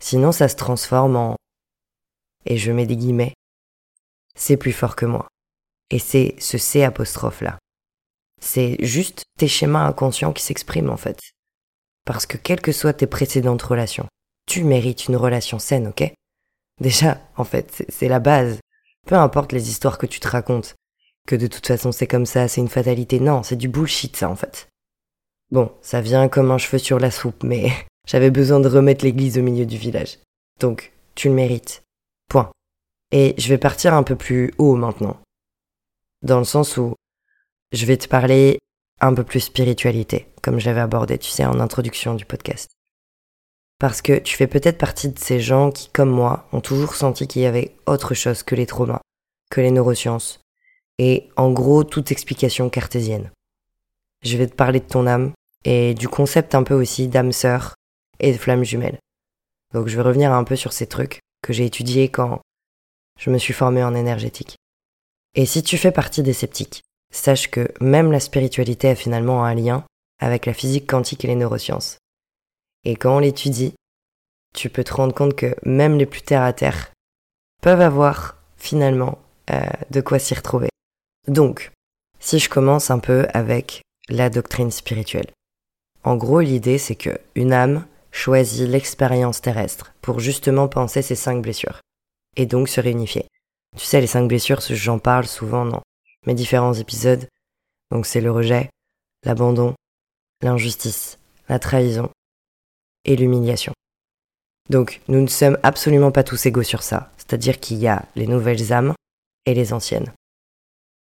Sinon 0.00 0.30
ça 0.30 0.48
se 0.48 0.56
transforme 0.56 1.16
en 1.16 1.36
et 2.44 2.56
je 2.56 2.72
mets 2.72 2.86
des 2.86 2.96
guillemets, 2.96 3.34
c'est 4.34 4.56
plus 4.56 4.72
fort 4.72 4.96
que 4.96 5.06
moi. 5.06 5.28
Et 5.90 5.98
c'est 5.98 6.34
ce 6.38 6.58
C 6.58 6.82
apostrophe 6.84 7.40
là. 7.40 7.58
C'est 8.40 8.76
juste 8.84 9.22
tes 9.38 9.48
schémas 9.48 9.86
inconscients 9.86 10.32
qui 10.32 10.42
s'expriment 10.42 10.90
en 10.90 10.96
fait. 10.96 11.20
Parce 12.04 12.26
que 12.26 12.36
quelles 12.36 12.60
que 12.60 12.72
soient 12.72 12.92
tes 12.92 13.06
précédentes 13.06 13.62
relations, 13.62 14.08
tu 14.46 14.64
mérites 14.64 15.06
une 15.06 15.16
relation 15.16 15.58
saine, 15.58 15.88
ok? 15.88 16.12
Déjà, 16.80 17.20
en 17.36 17.44
fait, 17.44 17.86
c'est 17.88 18.08
la 18.08 18.18
base. 18.18 18.58
Peu 19.06 19.14
importe 19.14 19.52
les 19.52 19.70
histoires 19.70 19.98
que 19.98 20.06
tu 20.06 20.18
te 20.18 20.28
racontes, 20.28 20.74
que 21.28 21.36
de 21.36 21.46
toute 21.46 21.66
façon 21.66 21.92
c'est 21.92 22.08
comme 22.08 22.26
ça, 22.26 22.48
c'est 22.48 22.60
une 22.60 22.68
fatalité. 22.68 23.20
Non, 23.20 23.42
c'est 23.42 23.56
du 23.56 23.68
bullshit 23.68 24.16
ça 24.16 24.28
en 24.28 24.36
fait. 24.36 24.68
Bon, 25.52 25.70
ça 25.82 26.00
vient 26.00 26.28
comme 26.28 26.50
un 26.50 26.56
cheveu 26.56 26.78
sur 26.78 26.98
la 26.98 27.10
soupe, 27.10 27.44
mais 27.44 27.70
j'avais 28.06 28.30
besoin 28.30 28.58
de 28.58 28.68
remettre 28.68 29.04
l'église 29.04 29.38
au 29.38 29.42
milieu 29.42 29.66
du 29.66 29.76
village. 29.76 30.18
Donc, 30.58 30.92
tu 31.14 31.28
le 31.28 31.34
mérites. 31.34 31.82
Point. 32.30 32.50
Et 33.10 33.34
je 33.36 33.48
vais 33.50 33.58
partir 33.58 33.92
un 33.92 34.02
peu 34.02 34.16
plus 34.16 34.54
haut 34.56 34.76
maintenant. 34.76 35.20
Dans 36.22 36.38
le 36.38 36.44
sens 36.44 36.78
où 36.78 36.94
je 37.70 37.84
vais 37.84 37.98
te 37.98 38.08
parler 38.08 38.58
un 39.00 39.12
peu 39.12 39.24
plus 39.24 39.40
spiritualité, 39.40 40.26
comme 40.40 40.58
j'avais 40.58 40.80
abordé, 40.80 41.18
tu 41.18 41.30
sais, 41.30 41.44
en 41.44 41.60
introduction 41.60 42.14
du 42.14 42.24
podcast. 42.24 42.70
Parce 43.78 44.00
que 44.00 44.18
tu 44.18 44.36
fais 44.36 44.46
peut-être 44.46 44.78
partie 44.78 45.10
de 45.10 45.18
ces 45.18 45.40
gens 45.40 45.70
qui, 45.70 45.90
comme 45.90 46.10
moi, 46.10 46.48
ont 46.52 46.62
toujours 46.62 46.94
senti 46.94 47.26
qu'il 47.26 47.42
y 47.42 47.46
avait 47.46 47.74
autre 47.84 48.14
chose 48.14 48.42
que 48.42 48.54
les 48.54 48.66
traumas, 48.66 49.02
que 49.50 49.60
les 49.60 49.70
neurosciences, 49.70 50.40
et 50.98 51.28
en 51.36 51.50
gros 51.50 51.84
toute 51.84 52.10
explication 52.10 52.70
cartésienne. 52.70 53.30
Je 54.22 54.38
vais 54.38 54.46
te 54.46 54.54
parler 54.54 54.80
de 54.80 54.86
ton 54.86 55.06
âme, 55.06 55.32
et 55.64 55.94
du 55.94 56.08
concept 56.08 56.54
un 56.54 56.62
peu 56.62 56.74
aussi 56.74 57.08
d'âme 57.08 57.32
sœur 57.32 57.74
et 58.20 58.32
de 58.32 58.38
flamme 58.38 58.64
jumelle. 58.64 58.98
Donc 59.72 59.88
je 59.88 59.96
vais 59.96 60.02
revenir 60.02 60.32
un 60.32 60.44
peu 60.44 60.56
sur 60.56 60.72
ces 60.72 60.86
trucs 60.86 61.20
que 61.42 61.52
j'ai 61.52 61.66
étudié 61.66 62.08
quand 62.08 62.40
je 63.18 63.30
me 63.30 63.38
suis 63.38 63.54
formé 63.54 63.82
en 63.82 63.94
énergétique. 63.94 64.56
Et 65.34 65.46
si 65.46 65.62
tu 65.62 65.78
fais 65.78 65.92
partie 65.92 66.22
des 66.22 66.32
sceptiques, 66.32 66.82
sache 67.12 67.50
que 67.50 67.68
même 67.80 68.12
la 68.12 68.20
spiritualité 68.20 68.90
a 68.90 68.94
finalement 68.94 69.44
un 69.44 69.54
lien 69.54 69.84
avec 70.20 70.46
la 70.46 70.54
physique 70.54 70.88
quantique 70.88 71.24
et 71.24 71.28
les 71.28 71.34
neurosciences. 71.34 71.98
Et 72.84 72.96
quand 72.96 73.16
on 73.16 73.20
l'étudie, 73.20 73.74
tu 74.54 74.68
peux 74.68 74.84
te 74.84 74.94
rendre 74.94 75.14
compte 75.14 75.34
que 75.34 75.54
même 75.64 75.96
les 75.96 76.06
plus 76.06 76.22
terre 76.22 76.42
à 76.42 76.52
terre 76.52 76.92
peuvent 77.62 77.80
avoir 77.80 78.36
finalement 78.56 79.18
euh, 79.50 79.60
de 79.90 80.00
quoi 80.00 80.18
s'y 80.18 80.34
retrouver. 80.34 80.68
Donc, 81.28 81.72
si 82.20 82.38
je 82.38 82.50
commence 82.50 82.90
un 82.90 82.98
peu 82.98 83.26
avec 83.32 83.82
la 84.08 84.30
doctrine 84.30 84.70
spirituelle. 84.70 85.30
En 86.04 86.16
gros, 86.16 86.40
l'idée 86.40 86.78
c'est 86.78 86.96
que 86.96 87.18
une 87.34 87.52
âme 87.52 87.86
choisit 88.10 88.68
l'expérience 88.68 89.40
terrestre 89.40 89.94
pour 90.02 90.20
justement 90.20 90.68
penser 90.68 91.02
ses 91.02 91.14
cinq 91.14 91.42
blessures, 91.42 91.80
et 92.36 92.46
donc 92.46 92.68
se 92.68 92.80
réunifier. 92.80 93.26
Tu 93.76 93.86
sais, 93.86 94.00
les 94.00 94.06
cinq 94.06 94.28
blessures, 94.28 94.60
j'en 94.60 94.98
parle 94.98 95.26
souvent 95.26 95.64
dans 95.64 95.82
mes 96.26 96.34
différents 96.34 96.74
épisodes. 96.74 97.26
Donc 97.90 98.06
c'est 98.06 98.20
le 98.20 98.30
rejet, 98.30 98.68
l'abandon, 99.24 99.74
l'injustice, 100.42 101.18
la 101.48 101.58
trahison 101.58 102.10
et 103.04 103.16
l'humiliation. 103.16 103.72
Donc 104.70 105.00
nous 105.08 105.20
ne 105.20 105.26
sommes 105.26 105.58
absolument 105.62 106.12
pas 106.12 106.24
tous 106.24 106.46
égaux 106.46 106.62
sur 106.62 106.82
ça, 106.82 107.10
c'est-à-dire 107.16 107.60
qu'il 107.60 107.78
y 107.78 107.88
a 107.88 108.04
les 108.14 108.26
nouvelles 108.26 108.72
âmes 108.72 108.94
et 109.46 109.54
les 109.54 109.72
anciennes. 109.72 110.12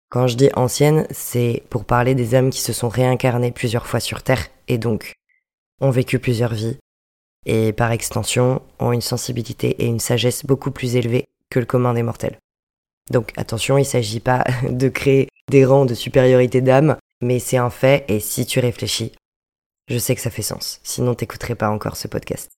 Quand 0.10 0.28
je 0.28 0.36
dis 0.36 0.50
anciennes, 0.56 1.08
c'est 1.12 1.64
pour 1.70 1.86
parler 1.86 2.16
des 2.16 2.36
âmes 2.36 2.50
qui 2.50 2.60
se 2.60 2.74
sont 2.74 2.90
réincarnées 2.90 3.52
plusieurs 3.52 3.88
fois 3.88 4.00
sur 4.00 4.24
Terre 4.24 4.48
et 4.72 4.78
donc 4.78 5.14
ont 5.80 5.92
vécu 5.92 6.20
plusieurs 6.20 6.54
vies, 6.54 6.78
et 7.46 7.74
par 7.74 7.92
extension 7.92 8.62
ont 8.80 8.92
une 8.92 9.02
sensibilité 9.02 9.84
et 9.84 9.86
une 9.86 10.00
sagesse 10.00 10.46
beaucoup 10.46 10.72
plus 10.72 10.96
élevées 10.96 11.26
que 11.50 11.60
le 11.60 11.66
commun 11.66 11.94
des 11.94 12.04
mortels. 12.04 12.40
Donc 13.10 13.34
attention, 13.36 13.78
il 13.78 13.82
ne 13.82 13.86
s'agit 13.86 14.20
pas 14.20 14.44
de 14.70 14.90
créer 14.90 15.28
des 15.50 15.66
rangs 15.66 15.86
de 15.86 15.94
supériorité 15.94 16.62
d'âme, 16.62 16.98
mais 17.22 17.40
c'est 17.40 17.58
un 17.58 17.70
fait 17.70 18.06
et 18.08 18.20
si 18.20 18.46
tu 18.46 18.60
réfléchis, 18.60 19.12
je 19.88 19.98
sais 19.98 20.16
que 20.16 20.22
ça 20.22 20.30
fait 20.30 20.42
sens, 20.42 20.80
sinon 20.84 21.16
t'écouterais 21.16 21.56
pas 21.56 21.70
encore 21.70 21.98
ce 21.98 22.08
podcast. 22.08 22.52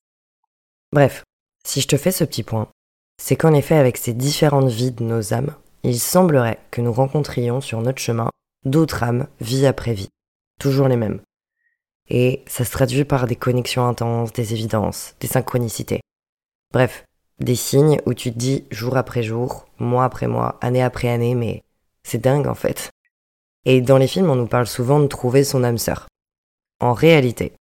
Bref, 0.92 1.24
si 1.66 1.80
je 1.80 1.88
te 1.88 1.96
fais 1.96 2.12
ce 2.12 2.24
petit 2.24 2.44
point, 2.44 2.68
c'est 3.20 3.36
qu'en 3.36 3.54
effet 3.54 3.76
avec 3.76 3.96
ces 3.96 4.12
différentes 4.12 4.70
vies 4.70 4.92
de 4.92 5.02
nos 5.02 5.34
âmes, 5.34 5.54
il 5.82 5.98
semblerait 5.98 6.60
que 6.70 6.80
nous 6.80 6.92
rencontrions 6.92 7.60
sur 7.60 7.80
notre 7.80 8.00
chemin 8.00 8.30
d'autres 8.64 9.02
âmes 9.02 9.26
vie 9.40 9.66
après 9.66 9.94
vie, 9.94 10.08
toujours 10.60 10.88
les 10.88 10.96
mêmes, 10.96 11.20
et 12.08 12.42
ça 12.46 12.64
se 12.64 12.70
traduit 12.70 13.04
par 13.04 13.26
des 13.26 13.36
connexions 13.36 13.86
intenses, 13.86 14.32
des 14.32 14.52
évidences, 14.52 15.14
des 15.20 15.26
synchronicités. 15.26 16.00
Bref, 16.72 17.04
des 17.40 17.56
signes 17.56 18.00
où 18.06 18.14
tu 18.14 18.32
te 18.32 18.38
dis 18.38 18.64
jour 18.70 18.96
après 18.96 19.22
jour, 19.22 19.66
mois 19.78 20.04
après 20.04 20.26
mois, 20.26 20.58
année 20.60 20.82
après 20.82 21.08
année, 21.08 21.34
mais 21.34 21.62
c'est 22.02 22.20
dingue 22.20 22.46
en 22.46 22.54
fait. 22.54 22.90
Et 23.64 23.80
dans 23.80 23.98
les 23.98 24.06
films, 24.06 24.30
on 24.30 24.36
nous 24.36 24.46
parle 24.46 24.66
souvent 24.66 25.00
de 25.00 25.06
trouver 25.06 25.42
son 25.42 25.64
âme 25.64 25.78
sœur. 25.78 26.08
En 26.80 26.92
réalité, 26.92 27.54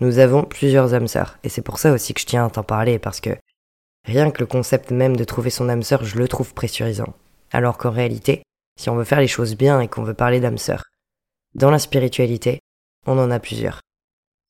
nous 0.00 0.18
avons 0.18 0.44
plusieurs 0.44 0.94
âmes 0.94 1.08
sœurs. 1.08 1.38
Et 1.42 1.48
c'est 1.48 1.62
pour 1.62 1.78
ça 1.78 1.92
aussi 1.92 2.14
que 2.14 2.20
je 2.20 2.26
tiens 2.26 2.46
à 2.46 2.50
t'en 2.50 2.62
parler, 2.62 2.98
parce 2.98 3.20
que 3.20 3.30
rien 4.04 4.30
que 4.30 4.40
le 4.40 4.46
concept 4.46 4.90
même 4.90 5.16
de 5.16 5.24
trouver 5.24 5.50
son 5.50 5.68
âme 5.68 5.82
sœur, 5.82 6.04
je 6.04 6.18
le 6.18 6.28
trouve 6.28 6.54
pressurisant. 6.54 7.14
Alors 7.50 7.78
qu'en 7.78 7.90
réalité, 7.90 8.42
si 8.78 8.90
on 8.90 8.96
veut 8.96 9.04
faire 9.04 9.20
les 9.20 9.28
choses 9.28 9.56
bien 9.56 9.80
et 9.80 9.88
qu'on 9.88 10.02
veut 10.02 10.14
parler 10.14 10.40
d'âme 10.40 10.58
sœur, 10.58 10.84
dans 11.54 11.70
la 11.70 11.78
spiritualité, 11.78 12.60
on 13.06 13.18
en 13.18 13.30
a 13.30 13.40
plusieurs. 13.40 13.80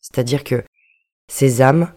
C'est-à-dire 0.01 0.45
que 0.45 0.65
ces 1.31 1.63
âmes 1.63 1.93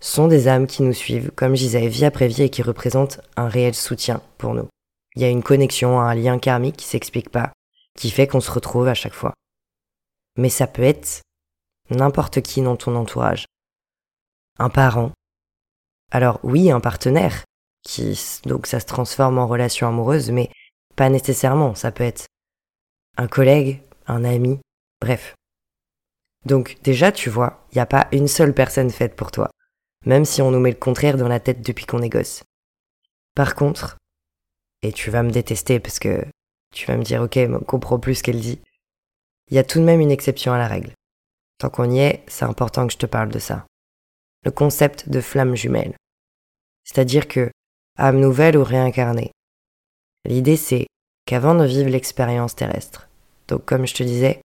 sont 0.00 0.28
des 0.28 0.48
âmes 0.48 0.66
qui 0.66 0.82
nous 0.82 0.92
suivent, 0.92 1.30
comme 1.32 1.56
je 1.56 1.62
disais, 1.62 1.88
vie 1.88 2.04
après 2.04 2.28
vie 2.28 2.42
et 2.42 2.50
qui 2.50 2.62
représentent 2.62 3.20
un 3.36 3.48
réel 3.48 3.74
soutien 3.74 4.22
pour 4.38 4.54
nous. 4.54 4.68
Il 5.16 5.22
y 5.22 5.24
a 5.24 5.30
une 5.30 5.42
connexion, 5.42 6.00
un 6.00 6.14
lien 6.14 6.38
karmique 6.38 6.76
qui 6.76 6.86
s'explique 6.86 7.30
pas, 7.30 7.52
qui 7.96 8.10
fait 8.10 8.28
qu'on 8.28 8.40
se 8.40 8.50
retrouve 8.50 8.86
à 8.86 8.94
chaque 8.94 9.14
fois. 9.14 9.34
Mais 10.36 10.50
ça 10.50 10.68
peut 10.68 10.82
être 10.82 11.22
n'importe 11.90 12.40
qui 12.42 12.62
dans 12.62 12.76
ton 12.76 12.94
entourage. 12.94 13.46
Un 14.58 14.70
parent. 14.70 15.12
Alors 16.12 16.38
oui, 16.42 16.70
un 16.70 16.80
partenaire, 16.80 17.44
qui 17.82 18.16
donc 18.44 18.66
ça 18.66 18.80
se 18.80 18.86
transforme 18.86 19.38
en 19.38 19.46
relation 19.46 19.88
amoureuse, 19.88 20.30
mais 20.30 20.50
pas 20.94 21.10
nécessairement. 21.10 21.74
Ça 21.74 21.90
peut 21.90 22.04
être 22.04 22.26
un 23.16 23.26
collègue, 23.26 23.82
un 24.06 24.24
ami, 24.24 24.60
bref. 25.00 25.34
Donc 26.44 26.78
déjà, 26.82 27.12
tu 27.12 27.30
vois, 27.30 27.64
il 27.72 27.76
n'y 27.76 27.82
a 27.82 27.86
pas 27.86 28.08
une 28.12 28.28
seule 28.28 28.54
personne 28.54 28.90
faite 28.90 29.16
pour 29.16 29.30
toi, 29.30 29.50
même 30.06 30.24
si 30.24 30.42
on 30.42 30.50
nous 30.50 30.60
met 30.60 30.70
le 30.70 30.76
contraire 30.76 31.16
dans 31.16 31.28
la 31.28 31.40
tête 31.40 31.62
depuis 31.62 31.86
qu'on 31.86 32.02
est 32.02 32.08
gosse. 32.08 32.42
Par 33.34 33.54
contre, 33.54 33.96
et 34.82 34.92
tu 34.92 35.10
vas 35.10 35.22
me 35.22 35.30
détester 35.30 35.80
parce 35.80 35.98
que 35.98 36.24
tu 36.72 36.86
vas 36.86 36.96
me 36.96 37.02
dire 37.02 37.22
ok, 37.22 37.38
on 37.50 37.60
comprend 37.60 37.98
plus 37.98 38.16
ce 38.16 38.22
qu'elle 38.22 38.40
dit, 38.40 38.60
il 39.50 39.54
y 39.54 39.58
a 39.58 39.64
tout 39.64 39.78
de 39.78 39.84
même 39.84 40.00
une 40.00 40.10
exception 40.10 40.52
à 40.52 40.58
la 40.58 40.68
règle. 40.68 40.92
Tant 41.58 41.70
qu'on 41.70 41.90
y 41.90 41.98
est, 41.98 42.22
c'est 42.28 42.44
important 42.44 42.86
que 42.86 42.92
je 42.92 42.98
te 42.98 43.06
parle 43.06 43.30
de 43.30 43.38
ça. 43.38 43.66
Le 44.44 44.50
concept 44.50 45.08
de 45.08 45.20
flamme 45.20 45.56
jumelle. 45.56 45.94
C'est-à-dire 46.84 47.26
que, 47.26 47.50
âme 47.96 48.20
nouvelle 48.20 48.56
ou 48.56 48.62
réincarnée. 48.62 49.32
L'idée 50.24 50.56
c'est 50.56 50.86
qu'avant 51.26 51.54
de 51.54 51.64
vivre 51.64 51.90
l'expérience 51.90 52.54
terrestre, 52.54 53.08
donc 53.48 53.64
comme 53.64 53.86
je 53.86 53.94
te 53.94 54.02
disais, 54.02 54.40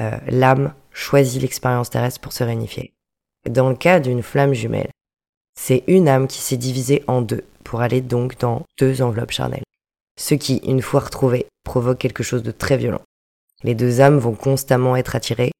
euh, 0.00 0.18
l'âme 0.26 0.74
choisit 0.92 1.40
l'expérience 1.40 1.90
terrestre 1.90 2.20
pour 2.20 2.32
se 2.32 2.44
réunifier. 2.44 2.92
Dans 3.48 3.68
le 3.68 3.74
cas 3.74 4.00
d'une 4.00 4.22
flamme 4.22 4.54
jumelle, 4.54 4.90
c'est 5.58 5.84
une 5.86 6.08
âme 6.08 6.28
qui 6.28 6.38
s'est 6.38 6.56
divisée 6.56 7.04
en 7.06 7.22
deux 7.22 7.44
pour 7.64 7.80
aller 7.80 8.00
donc 8.00 8.38
dans 8.38 8.66
deux 8.78 9.02
enveloppes 9.02 9.32
charnelles. 9.32 9.64
Ce 10.18 10.34
qui, 10.34 10.56
une 10.58 10.82
fois 10.82 11.00
retrouvées, 11.00 11.46
provoque 11.64 11.98
quelque 11.98 12.22
chose 12.22 12.42
de 12.42 12.52
très 12.52 12.76
violent. 12.76 13.02
Les 13.62 13.74
deux 13.74 14.00
âmes 14.00 14.18
vont 14.18 14.34
constamment 14.34 14.96
être 14.96 15.16
attirées, 15.16 15.52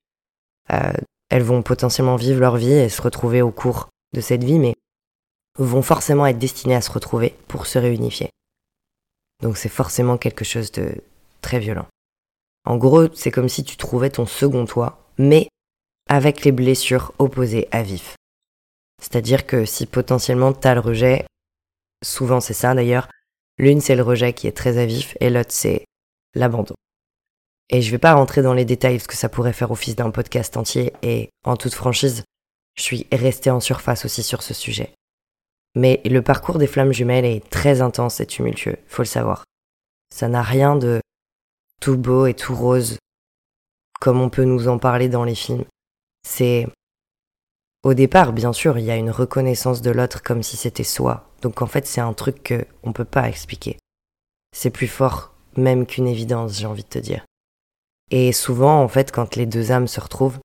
euh, 0.72 0.92
elles 1.30 1.42
vont 1.42 1.62
potentiellement 1.62 2.16
vivre 2.16 2.40
leur 2.40 2.56
vie 2.56 2.72
et 2.72 2.88
se 2.88 3.00
retrouver 3.00 3.42
au 3.42 3.50
cours 3.50 3.88
de 4.12 4.20
cette 4.20 4.44
vie, 4.44 4.58
mais 4.58 4.74
vont 5.58 5.82
forcément 5.82 6.26
être 6.26 6.38
destinées 6.38 6.74
à 6.74 6.82
se 6.82 6.90
retrouver 6.90 7.34
pour 7.48 7.66
se 7.66 7.78
réunifier. 7.78 8.30
Donc 9.42 9.56
c'est 9.56 9.68
forcément 9.68 10.18
quelque 10.18 10.44
chose 10.44 10.70
de 10.72 10.94
très 11.40 11.58
violent. 11.58 11.86
En 12.64 12.76
gros, 12.76 13.12
c'est 13.14 13.30
comme 13.30 13.48
si 13.48 13.64
tu 13.64 13.76
trouvais 13.76 14.10
ton 14.10 14.26
second 14.26 14.66
toi, 14.66 15.01
mais 15.18 15.48
avec 16.08 16.44
les 16.44 16.52
blessures 16.52 17.12
opposées 17.18 17.68
à 17.70 17.82
vif. 17.82 18.16
C'est-à-dire 19.00 19.46
que 19.46 19.64
si 19.64 19.86
potentiellement 19.86 20.52
t'as 20.52 20.74
le 20.74 20.80
rejet, 20.80 21.24
souvent 22.04 22.40
c'est 22.40 22.54
ça 22.54 22.74
d'ailleurs, 22.74 23.08
l'une 23.58 23.80
c'est 23.80 23.96
le 23.96 24.02
rejet 24.02 24.32
qui 24.32 24.46
est 24.46 24.56
très 24.56 24.78
à 24.78 24.86
vif 24.86 25.16
et 25.20 25.30
l'autre 25.30 25.52
c'est 25.52 25.84
l'abandon. 26.34 26.74
Et 27.70 27.80
je 27.82 27.90
vais 27.90 27.98
pas 27.98 28.14
rentrer 28.14 28.42
dans 28.42 28.54
les 28.54 28.64
détails 28.64 28.96
parce 28.96 29.06
que 29.06 29.16
ça 29.16 29.28
pourrait 29.28 29.52
faire 29.52 29.70
office 29.70 29.96
d'un 29.96 30.10
podcast 30.10 30.56
entier 30.56 30.92
et 31.02 31.30
en 31.44 31.56
toute 31.56 31.74
franchise, 31.74 32.24
je 32.74 32.82
suis 32.82 33.06
resté 33.12 33.50
en 33.50 33.60
surface 33.60 34.04
aussi 34.04 34.22
sur 34.22 34.42
ce 34.42 34.54
sujet. 34.54 34.92
Mais 35.74 36.00
le 36.04 36.20
parcours 36.20 36.58
des 36.58 36.66
flammes 36.66 36.92
jumelles 36.92 37.24
est 37.24 37.48
très 37.48 37.80
intense 37.80 38.20
et 38.20 38.26
tumultueux, 38.26 38.76
faut 38.86 39.02
le 39.02 39.06
savoir. 39.06 39.44
Ça 40.14 40.28
n'a 40.28 40.42
rien 40.42 40.76
de 40.76 41.00
tout 41.80 41.96
beau 41.96 42.26
et 42.26 42.34
tout 42.34 42.54
rose, 42.54 42.98
comme 44.02 44.20
on 44.20 44.30
peut 44.30 44.42
nous 44.42 44.66
en 44.66 44.78
parler 44.78 45.08
dans 45.08 45.22
les 45.22 45.36
films. 45.36 45.64
C'est... 46.26 46.66
Au 47.84 47.94
départ, 47.94 48.32
bien 48.32 48.52
sûr, 48.52 48.76
il 48.76 48.84
y 48.84 48.90
a 48.90 48.96
une 48.96 49.12
reconnaissance 49.12 49.80
de 49.80 49.92
l'autre 49.92 50.24
comme 50.24 50.42
si 50.42 50.56
c'était 50.56 50.82
soi. 50.82 51.30
Donc 51.40 51.62
en 51.62 51.68
fait, 51.68 51.86
c'est 51.86 52.00
un 52.00 52.12
truc 52.12 52.42
que 52.42 52.66
on 52.82 52.92
peut 52.92 53.04
pas 53.04 53.28
expliquer. 53.28 53.78
C'est 54.50 54.70
plus 54.70 54.88
fort 54.88 55.32
même 55.56 55.86
qu'une 55.86 56.08
évidence, 56.08 56.58
j'ai 56.58 56.66
envie 56.66 56.82
de 56.82 56.88
te 56.88 56.98
dire. 56.98 57.24
Et 58.10 58.32
souvent, 58.32 58.82
en 58.82 58.88
fait, 58.88 59.12
quand 59.12 59.36
les 59.36 59.46
deux 59.46 59.70
âmes 59.70 59.86
se 59.86 60.00
retrouvent, 60.00 60.40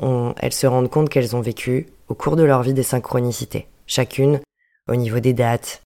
elles 0.00 0.52
se 0.52 0.66
rendent 0.66 0.90
compte 0.90 1.08
qu'elles 1.08 1.34
ont 1.34 1.40
vécu, 1.40 1.88
au 2.08 2.14
cours 2.14 2.36
de 2.36 2.42
leur 2.42 2.62
vie, 2.62 2.74
des 2.74 2.82
synchronicités. 2.82 3.66
Chacune, 3.86 4.42
au 4.90 4.96
niveau 4.96 5.20
des 5.20 5.32
dates, 5.32 5.80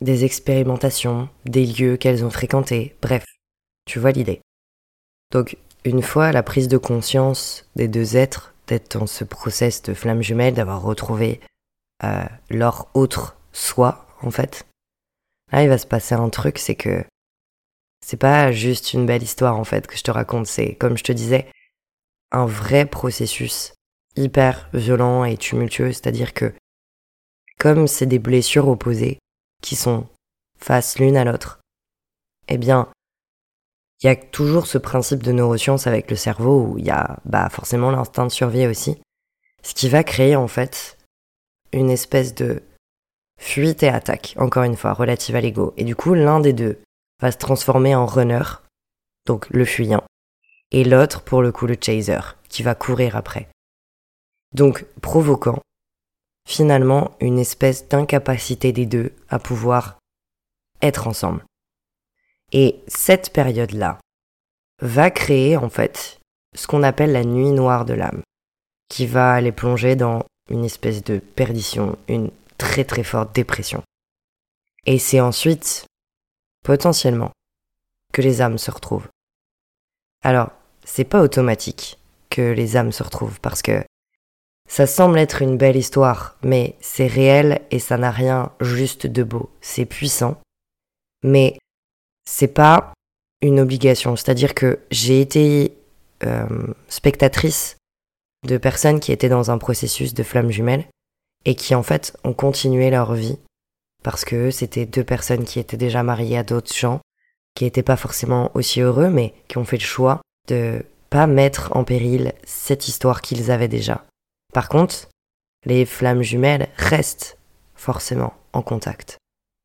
des 0.00 0.24
expérimentations, 0.24 1.28
des 1.44 1.66
lieux 1.66 1.98
qu'elles 1.98 2.24
ont 2.24 2.30
fréquentés, 2.30 2.96
bref, 3.02 3.26
tu 3.84 3.98
vois 3.98 4.12
l'idée. 4.12 4.40
Donc, 5.32 5.58
une 5.84 6.02
fois 6.02 6.32
la 6.32 6.42
prise 6.42 6.68
de 6.68 6.78
conscience 6.78 7.66
des 7.76 7.88
deux 7.88 8.16
êtres, 8.16 8.54
d'être 8.66 8.98
dans 8.98 9.06
ce 9.06 9.24
process 9.24 9.82
de 9.82 9.94
flamme 9.94 10.22
jumelle, 10.22 10.54
d'avoir 10.54 10.82
retrouvé 10.82 11.40
euh, 12.04 12.24
leur 12.50 12.88
autre 12.94 13.36
soi, 13.52 14.06
en 14.22 14.30
fait, 14.30 14.66
là, 15.52 15.62
il 15.62 15.68
va 15.68 15.78
se 15.78 15.86
passer 15.86 16.14
un 16.14 16.28
truc, 16.28 16.58
c'est 16.58 16.74
que 16.74 17.04
c'est 18.04 18.16
pas 18.16 18.52
juste 18.52 18.92
une 18.92 19.06
belle 19.06 19.22
histoire, 19.22 19.58
en 19.58 19.64
fait, 19.64 19.86
que 19.86 19.96
je 19.96 20.02
te 20.02 20.10
raconte, 20.10 20.46
c'est, 20.46 20.74
comme 20.74 20.96
je 20.96 21.04
te 21.04 21.12
disais, 21.12 21.50
un 22.30 22.46
vrai 22.46 22.86
processus 22.86 23.72
hyper 24.16 24.68
violent 24.72 25.24
et 25.24 25.36
tumultueux, 25.36 25.92
c'est-à-dire 25.92 26.34
que, 26.34 26.52
comme 27.58 27.86
c'est 27.86 28.06
des 28.06 28.18
blessures 28.18 28.68
opposées 28.68 29.18
qui 29.62 29.76
sont 29.76 30.06
face 30.58 30.98
l'une 30.98 31.16
à 31.16 31.24
l'autre, 31.24 31.60
eh 32.48 32.58
bien, 32.58 32.88
il 34.02 34.06
y 34.06 34.10
a 34.10 34.16
toujours 34.16 34.66
ce 34.66 34.78
principe 34.78 35.22
de 35.22 35.32
neuroscience 35.32 35.86
avec 35.86 36.10
le 36.10 36.16
cerveau 36.16 36.62
où 36.62 36.78
il 36.78 36.84
y 36.84 36.90
a 36.90 37.18
bah, 37.24 37.48
forcément 37.48 37.90
l'instinct 37.90 38.26
de 38.26 38.32
survie 38.32 38.66
aussi, 38.66 39.00
ce 39.62 39.74
qui 39.74 39.88
va 39.88 40.04
créer 40.04 40.36
en 40.36 40.48
fait 40.48 40.96
une 41.72 41.90
espèce 41.90 42.34
de 42.34 42.62
fuite 43.40 43.82
et 43.82 43.88
attaque, 43.88 44.34
encore 44.38 44.62
une 44.62 44.76
fois, 44.76 44.92
relative 44.92 45.36
à 45.36 45.40
l'ego. 45.40 45.74
Et 45.76 45.84
du 45.84 45.96
coup, 45.96 46.14
l'un 46.14 46.40
des 46.40 46.52
deux 46.52 46.78
va 47.20 47.32
se 47.32 47.38
transformer 47.38 47.94
en 47.94 48.06
runner, 48.06 48.42
donc 49.26 49.48
le 49.50 49.64
fuyant, 49.64 50.04
et 50.70 50.84
l'autre, 50.84 51.22
pour 51.22 51.42
le 51.42 51.52
coup, 51.52 51.66
le 51.66 51.76
chaser, 51.80 52.20
qui 52.48 52.62
va 52.62 52.74
courir 52.74 53.16
après. 53.16 53.48
Donc, 54.54 54.86
provoquant 55.02 55.60
finalement 56.46 57.10
une 57.20 57.38
espèce 57.38 57.88
d'incapacité 57.88 58.72
des 58.72 58.86
deux 58.86 59.12
à 59.28 59.38
pouvoir 59.38 59.98
être 60.80 61.06
ensemble. 61.06 61.44
Et 62.52 62.80
cette 62.86 63.32
période-là 63.32 63.98
va 64.80 65.10
créer 65.10 65.56
en 65.56 65.68
fait 65.68 66.18
ce 66.54 66.66
qu'on 66.66 66.82
appelle 66.82 67.12
la 67.12 67.24
nuit 67.24 67.50
noire 67.50 67.84
de 67.84 67.94
l'âme, 67.94 68.22
qui 68.88 69.06
va 69.06 69.40
les 69.40 69.52
plonger 69.52 69.96
dans 69.96 70.24
une 70.50 70.64
espèce 70.64 71.04
de 71.04 71.18
perdition, 71.18 71.98
une 72.08 72.30
très 72.56 72.84
très 72.84 73.04
forte 73.04 73.34
dépression. 73.34 73.82
Et 74.86 74.98
c'est 74.98 75.20
ensuite, 75.20 75.86
potentiellement, 76.64 77.32
que 78.12 78.22
les 78.22 78.40
âmes 78.40 78.58
se 78.58 78.70
retrouvent. 78.70 79.08
Alors, 80.24 80.50
c'est 80.84 81.04
pas 81.04 81.20
automatique 81.20 81.98
que 82.30 82.52
les 82.52 82.76
âmes 82.76 82.92
se 82.92 83.02
retrouvent 83.02 83.40
parce 83.40 83.62
que 83.62 83.84
ça 84.68 84.86
semble 84.86 85.18
être 85.18 85.42
une 85.42 85.56
belle 85.56 85.76
histoire, 85.76 86.36
mais 86.42 86.76
c'est 86.80 87.06
réel 87.06 87.62
et 87.70 87.78
ça 87.78 87.96
n'a 87.96 88.10
rien 88.10 88.52
juste 88.60 89.06
de 89.06 89.22
beau. 89.22 89.50
C'est 89.60 89.86
puissant, 89.86 90.40
mais 91.22 91.58
c'est 92.28 92.48
pas 92.48 92.92
une 93.40 93.58
obligation. 93.58 94.14
C'est-à-dire 94.14 94.54
que 94.54 94.80
j'ai 94.90 95.20
été 95.20 95.74
euh, 96.24 96.46
spectatrice 96.88 97.78
de 98.46 98.58
personnes 98.58 99.00
qui 99.00 99.12
étaient 99.12 99.30
dans 99.30 99.50
un 99.50 99.58
processus 99.58 100.12
de 100.12 100.22
flamme 100.22 100.50
jumelle 100.50 100.84
et 101.46 101.54
qui 101.54 101.74
en 101.74 101.82
fait 101.82 102.16
ont 102.24 102.34
continué 102.34 102.90
leur 102.90 103.14
vie 103.14 103.38
parce 104.04 104.24
que 104.24 104.50
c'était 104.50 104.86
deux 104.86 105.04
personnes 105.04 105.44
qui 105.44 105.58
étaient 105.58 105.78
déjà 105.78 106.02
mariées 106.02 106.38
à 106.38 106.42
d'autres 106.42 106.74
gens, 106.74 107.00
qui 107.54 107.64
n'étaient 107.64 107.82
pas 107.82 107.96
forcément 107.96 108.50
aussi 108.54 108.80
heureux, 108.80 109.08
mais 109.08 109.34
qui 109.48 109.56
ont 109.56 109.64
fait 109.64 109.78
le 109.78 109.82
choix 109.82 110.20
de 110.48 110.84
pas 111.10 111.26
mettre 111.26 111.74
en 111.74 111.82
péril 111.82 112.34
cette 112.44 112.88
histoire 112.88 113.22
qu'ils 113.22 113.50
avaient 113.50 113.68
déjà. 113.68 114.04
Par 114.52 114.68
contre, 114.68 115.08
les 115.64 115.86
flammes 115.86 116.22
jumelles 116.22 116.68
restent 116.76 117.38
forcément 117.74 118.34
en 118.52 118.62
contact. 118.62 119.16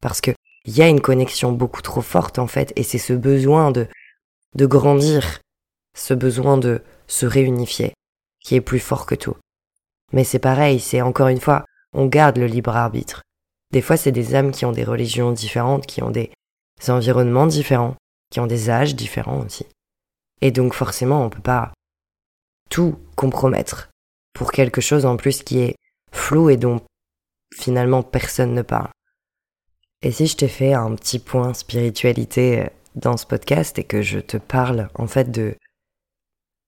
Parce 0.01 0.21
que 0.21 0.31
il 0.65 0.77
y 0.77 0.81
a 0.81 0.87
une 0.87 1.01
connexion 1.01 1.51
beaucoup 1.51 1.81
trop 1.81 2.01
forte 2.01 2.39
en 2.39 2.47
fait, 2.47 2.73
et 2.75 2.83
c'est 2.83 2.97
ce 2.97 3.13
besoin 3.13 3.71
de, 3.71 3.87
de 4.55 4.65
grandir, 4.65 5.39
ce 5.95 6.13
besoin 6.13 6.57
de 6.57 6.81
se 7.07 7.25
réunifier, 7.25 7.93
qui 8.39 8.55
est 8.55 8.61
plus 8.61 8.79
fort 8.79 9.05
que 9.05 9.15
tout. 9.15 9.35
Mais 10.11 10.23
c'est 10.23 10.39
pareil, 10.39 10.79
c'est 10.79 11.01
encore 11.01 11.27
une 11.27 11.41
fois, 11.41 11.65
on 11.93 12.05
garde 12.05 12.37
le 12.37 12.45
libre 12.45 12.75
arbitre. 12.75 13.21
Des 13.71 13.81
fois, 13.81 13.97
c'est 13.97 14.11
des 14.11 14.35
âmes 14.35 14.51
qui 14.51 14.65
ont 14.65 14.71
des 14.71 14.83
religions 14.83 15.31
différentes, 15.31 15.87
qui 15.87 16.03
ont 16.03 16.11
des 16.11 16.31
environnements 16.87 17.47
différents, 17.47 17.95
qui 18.29 18.39
ont 18.39 18.47
des 18.47 18.69
âges 18.69 18.95
différents 18.95 19.41
aussi. 19.45 19.65
Et 20.41 20.51
donc 20.51 20.73
forcément, 20.73 21.23
on 21.23 21.29
peut 21.29 21.41
pas 21.41 21.73
tout 22.69 22.99
compromettre 23.15 23.89
pour 24.33 24.51
quelque 24.51 24.81
chose 24.81 25.05
en 25.05 25.17
plus 25.17 25.43
qui 25.43 25.59
est 25.59 25.75
flou 26.11 26.49
et 26.49 26.57
dont 26.57 26.81
finalement 27.55 28.03
personne 28.03 28.53
ne 28.53 28.61
parle. 28.61 28.89
Et 30.03 30.11
si 30.11 30.27
je 30.27 30.35
t'ai 30.35 30.49
fait 30.49 30.73
un 30.73 30.93
petit 30.95 31.17
point 31.17 31.53
spiritualité 31.53 32.59
euh, 32.59 32.67
dans 32.95 33.15
ce 33.15 33.25
podcast 33.25 33.79
et 33.79 33.85
que 33.85 34.01
je 34.01 34.19
te 34.19 34.35
parle 34.35 34.89
en 34.95 35.07
fait 35.07 35.31
de 35.31 35.55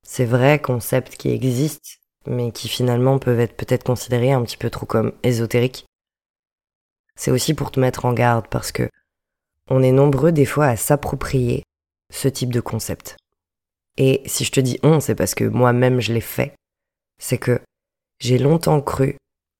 ces 0.03 0.25
vrais 0.25 0.59
concepts 0.59 1.17
qui 1.17 1.29
existent 1.29 1.89
mais 2.27 2.51
qui 2.51 2.69
finalement 2.69 3.19
peuvent 3.19 3.39
être 3.39 3.55
peut-être 3.55 3.83
considérés 3.83 4.31
un 4.31 4.41
petit 4.43 4.57
peu 4.57 4.69
trop 4.69 4.85
comme 4.85 5.13
ésotériques, 5.21 5.85
c'est 7.15 7.29
aussi 7.29 7.53
pour 7.53 7.71
te 7.71 7.79
mettre 7.79 8.05
en 8.05 8.13
garde 8.13 8.47
parce 8.47 8.71
que 8.71 8.89
on 9.69 9.83
est 9.83 9.91
nombreux 9.91 10.31
des 10.31 10.45
fois 10.45 10.67
à 10.67 10.77
s'approprier 10.77 11.63
ce 12.11 12.27
type 12.27 12.53
de 12.53 12.61
concept. 12.61 13.17
Et 13.97 14.21
si 14.25 14.43
je 14.45 14.51
te 14.51 14.59
dis 14.59 14.79
on, 14.81 14.99
c'est 14.99 15.15
parce 15.15 15.35
que 15.35 15.43
moi-même 15.43 15.99
je 15.99 16.13
l'ai 16.13 16.21
fait. 16.21 16.53
C'est 17.19 17.37
que 17.37 17.59
j'ai 18.19 18.37
longtemps 18.37 18.81
cru 18.81 19.17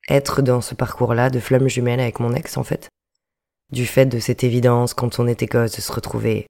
être 0.09 0.41
dans 0.41 0.61
ce 0.61 0.75
parcours-là 0.75 1.29
de 1.29 1.39
flamme 1.39 1.67
jumelle 1.67 1.99
avec 1.99 2.19
mon 2.19 2.33
ex 2.33 2.57
en 2.57 2.63
fait. 2.63 2.89
Du 3.71 3.85
fait 3.85 4.05
de 4.05 4.19
cette 4.19 4.43
évidence 4.43 4.93
quand 4.93 5.19
on 5.19 5.27
était 5.27 5.45
gosse 5.45 5.75
de 5.75 5.81
se 5.81 5.91
retrouver. 5.91 6.47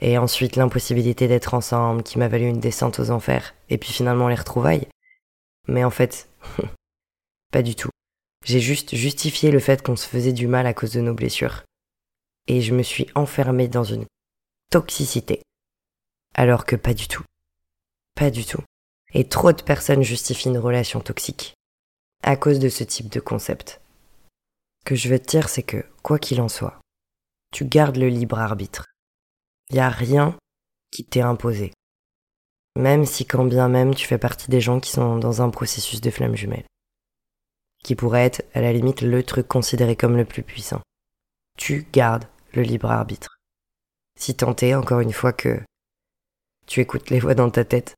Et 0.00 0.18
ensuite 0.18 0.56
l'impossibilité 0.56 1.28
d'être 1.28 1.54
ensemble 1.54 2.02
qui 2.02 2.18
m'a 2.18 2.28
valu 2.28 2.46
une 2.46 2.60
descente 2.60 3.00
aux 3.00 3.10
enfers. 3.10 3.54
Et 3.68 3.78
puis 3.78 3.92
finalement 3.92 4.28
les 4.28 4.34
retrouvailles. 4.34 4.88
Mais 5.68 5.84
en 5.84 5.90
fait, 5.90 6.28
pas 7.52 7.62
du 7.62 7.74
tout. 7.74 7.90
J'ai 8.44 8.60
juste 8.60 8.94
justifié 8.94 9.50
le 9.50 9.60
fait 9.60 9.82
qu'on 9.82 9.96
se 9.96 10.08
faisait 10.08 10.32
du 10.32 10.46
mal 10.46 10.66
à 10.66 10.74
cause 10.74 10.92
de 10.92 11.00
nos 11.00 11.14
blessures. 11.14 11.64
Et 12.46 12.62
je 12.62 12.74
me 12.74 12.82
suis 12.82 13.06
enfermée 13.14 13.68
dans 13.68 13.84
une 13.84 14.06
toxicité. 14.70 15.42
Alors 16.34 16.64
que 16.64 16.76
pas 16.76 16.94
du 16.94 17.08
tout. 17.08 17.24
Pas 18.14 18.30
du 18.30 18.44
tout. 18.44 18.62
Et 19.12 19.24
trop 19.24 19.52
de 19.52 19.62
personnes 19.62 20.02
justifient 20.02 20.48
une 20.48 20.58
relation 20.58 21.00
toxique 21.00 21.54
à 22.22 22.36
cause 22.36 22.58
de 22.58 22.68
ce 22.68 22.84
type 22.84 23.08
de 23.08 23.20
concept. 23.20 23.80
Que 24.84 24.94
je 24.94 25.08
veux 25.08 25.18
te 25.18 25.28
dire, 25.28 25.48
c'est 25.48 25.62
que, 25.62 25.84
quoi 26.02 26.18
qu'il 26.18 26.40
en 26.40 26.48
soit, 26.48 26.80
tu 27.52 27.64
gardes 27.64 27.96
le 27.96 28.08
libre 28.08 28.38
arbitre. 28.38 28.86
Il 29.70 29.74
n'y 29.74 29.80
a 29.80 29.88
rien 29.88 30.36
qui 30.90 31.04
t'est 31.04 31.20
imposé. 31.20 31.72
Même 32.76 33.04
si 33.04 33.26
quand 33.26 33.44
bien 33.44 33.68
même 33.68 33.94
tu 33.94 34.06
fais 34.06 34.18
partie 34.18 34.50
des 34.50 34.60
gens 34.60 34.80
qui 34.80 34.90
sont 34.90 35.18
dans 35.18 35.42
un 35.42 35.50
processus 35.50 36.00
de 36.00 36.10
flamme 36.10 36.36
jumelle. 36.36 36.66
Qui 37.82 37.94
pourrait 37.94 38.24
être, 38.24 38.44
à 38.54 38.60
la 38.60 38.72
limite, 38.72 39.00
le 39.00 39.22
truc 39.22 39.48
considéré 39.48 39.96
comme 39.96 40.16
le 40.16 40.24
plus 40.24 40.42
puissant. 40.42 40.80
Tu 41.58 41.86
gardes 41.92 42.26
le 42.52 42.62
libre 42.62 42.90
arbitre. 42.90 43.38
Si 44.18 44.34
tant 44.34 44.54
est, 44.56 44.74
encore 44.74 45.00
une 45.00 45.12
fois, 45.12 45.32
que 45.32 45.60
tu 46.66 46.80
écoutes 46.80 47.10
les 47.10 47.20
voix 47.20 47.34
dans 47.34 47.50
ta 47.50 47.64
tête 47.64 47.94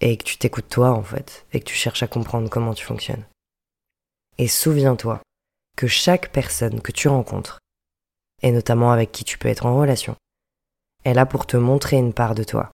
et 0.00 0.16
que 0.16 0.24
tu 0.24 0.36
t'écoutes 0.36 0.68
toi 0.68 0.90
en 0.90 1.02
fait, 1.02 1.46
et 1.52 1.60
que 1.60 1.64
tu 1.64 1.74
cherches 1.74 2.02
à 2.02 2.08
comprendre 2.08 2.50
comment 2.50 2.74
tu 2.74 2.84
fonctionnes. 2.84 3.24
Et 4.38 4.48
souviens-toi 4.48 5.22
que 5.76 5.86
chaque 5.86 6.32
personne 6.32 6.80
que 6.80 6.92
tu 6.92 7.08
rencontres, 7.08 7.60
et 8.42 8.50
notamment 8.50 8.92
avec 8.92 9.12
qui 9.12 9.24
tu 9.24 9.38
peux 9.38 9.48
être 9.48 9.66
en 9.66 9.76
relation, 9.78 10.16
est 11.04 11.14
là 11.14 11.26
pour 11.26 11.46
te 11.46 11.56
montrer 11.56 11.96
une 11.96 12.12
part 12.12 12.34
de 12.34 12.44
toi, 12.44 12.70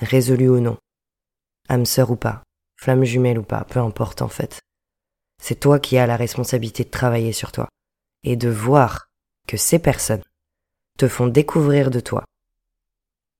résolue 0.00 0.48
ou 0.48 0.60
non, 0.60 0.76
âme 1.68 1.86
sœur 1.86 2.10
ou 2.10 2.16
pas, 2.16 2.42
flamme 2.76 3.04
jumelle 3.04 3.38
ou 3.38 3.44
pas, 3.44 3.64
peu 3.64 3.80
importe 3.80 4.22
en 4.22 4.28
fait. 4.28 4.60
C'est 5.40 5.60
toi 5.60 5.78
qui 5.78 5.98
as 5.98 6.06
la 6.06 6.16
responsabilité 6.16 6.84
de 6.84 6.90
travailler 6.90 7.32
sur 7.32 7.52
toi, 7.52 7.68
et 8.24 8.36
de 8.36 8.48
voir 8.48 9.10
que 9.46 9.56
ces 9.56 9.78
personnes 9.78 10.24
te 10.98 11.06
font 11.06 11.28
découvrir 11.28 11.90
de 11.90 12.00
toi. 12.00 12.24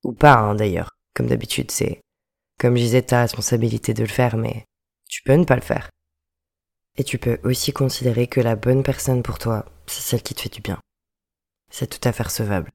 Ou 0.04 0.12
pas, 0.12 0.36
hein, 0.36 0.54
d'ailleurs, 0.54 0.96
comme 1.14 1.26
d'habitude, 1.26 1.70
c'est 1.70 2.00
comme 2.58 2.76
je 2.76 2.82
disais, 2.82 3.02
ta 3.02 3.20
responsabilité 3.20 3.94
de 3.94 4.02
le 4.02 4.08
faire, 4.08 4.36
mais 4.36 4.66
tu 5.08 5.22
peux 5.22 5.34
ne 5.34 5.44
pas 5.44 5.54
le 5.54 5.62
faire. 5.62 5.90
Et 6.98 7.04
tu 7.04 7.18
peux 7.18 7.38
aussi 7.44 7.72
considérer 7.72 8.26
que 8.26 8.40
la 8.40 8.56
bonne 8.56 8.82
personne 8.82 9.22
pour 9.22 9.38
toi, 9.38 9.64
c'est 9.86 10.02
celle 10.02 10.22
qui 10.22 10.34
te 10.34 10.40
fait 10.42 10.48
du 10.52 10.60
bien. 10.60 10.78
C'est 11.70 11.86
tout 11.86 12.06
à 12.06 12.12
fait 12.12 12.24
recevable. 12.24 12.72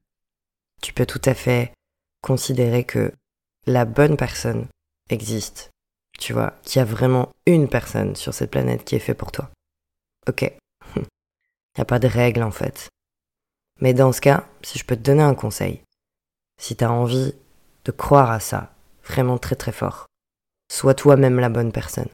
Tu 0.82 0.94
peux 0.94 1.04
tout 1.04 1.20
à 1.26 1.34
fait 1.34 1.72
considérer 2.22 2.84
que 2.84 3.12
la 3.66 3.84
bonne 3.84 4.16
personne 4.16 4.66
existe. 5.10 5.70
Tu 6.18 6.32
vois, 6.32 6.54
qu'il 6.62 6.78
y 6.78 6.82
a 6.82 6.86
vraiment 6.86 7.32
une 7.44 7.68
personne 7.68 8.16
sur 8.16 8.32
cette 8.32 8.50
planète 8.50 8.84
qui 8.84 8.94
est 8.94 9.00
faite 9.00 9.18
pour 9.18 9.30
toi. 9.30 9.50
Ok. 10.26 10.42
Il 10.96 11.00
n'y 11.78 11.82
a 11.82 11.84
pas 11.84 11.98
de 11.98 12.08
règle 12.08 12.42
en 12.42 12.50
fait. 12.50 12.88
Mais 13.80 13.92
dans 13.92 14.12
ce 14.12 14.22
cas, 14.22 14.48
si 14.62 14.78
je 14.78 14.84
peux 14.84 14.96
te 14.96 15.02
donner 15.02 15.22
un 15.22 15.34
conseil, 15.34 15.82
si 16.58 16.76
tu 16.76 16.84
as 16.84 16.90
envie 16.90 17.34
de 17.84 17.92
croire 17.92 18.30
à 18.30 18.40
ça, 18.40 18.72
vraiment 19.02 19.36
très 19.36 19.56
très 19.56 19.72
fort. 19.72 20.06
Sois 20.72 20.94
toi-même 20.94 21.40
la 21.40 21.50
bonne 21.50 21.72
personne. 21.72 22.08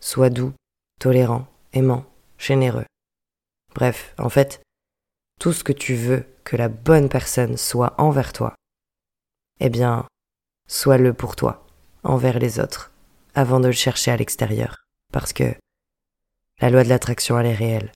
Sois 0.00 0.28
doux, 0.28 0.52
tolérant, 0.98 1.46
aimant, 1.72 2.04
généreux. 2.38 2.86
Bref, 3.74 4.14
en 4.18 4.28
fait, 4.28 4.60
tout 5.38 5.52
ce 5.52 5.64
que 5.64 5.72
tu 5.72 5.94
veux 5.94 6.26
que 6.44 6.56
la 6.56 6.68
bonne 6.68 7.08
personne 7.08 7.56
soit 7.56 7.94
envers 7.98 8.32
toi, 8.32 8.54
eh 9.60 9.70
bien, 9.70 10.06
sois-le 10.68 11.12
pour 11.12 11.36
toi, 11.36 11.66
envers 12.02 12.38
les 12.38 12.60
autres, 12.60 12.92
avant 13.34 13.60
de 13.60 13.66
le 13.66 13.72
chercher 13.72 14.10
à 14.10 14.16
l'extérieur, 14.16 14.84
parce 15.12 15.32
que 15.32 15.54
la 16.60 16.70
loi 16.70 16.84
de 16.84 16.88
l'attraction, 16.88 17.38
elle 17.38 17.46
est 17.46 17.54
réelle. 17.54 17.92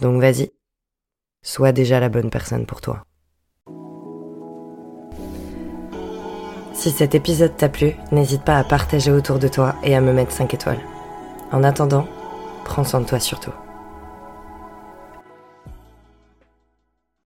Donc 0.00 0.20
vas-y, 0.20 0.50
sois 1.44 1.72
déjà 1.72 2.00
la 2.00 2.08
bonne 2.08 2.30
personne 2.30 2.66
pour 2.66 2.80
toi. 2.80 3.04
Si 6.74 6.90
cet 6.90 7.14
épisode 7.14 7.56
t'a 7.56 7.68
plu, 7.68 7.94
n'hésite 8.10 8.44
pas 8.44 8.58
à 8.58 8.64
partager 8.64 9.12
autour 9.12 9.38
de 9.38 9.48
toi 9.48 9.76
et 9.84 9.94
à 9.94 10.00
me 10.00 10.12
mettre 10.12 10.32
5 10.32 10.54
étoiles. 10.54 10.91
En 11.52 11.62
attendant, 11.64 12.06
prends 12.64 12.84
soin 12.84 13.00
de 13.00 13.06
toi 13.06 13.20
surtout. 13.20 13.52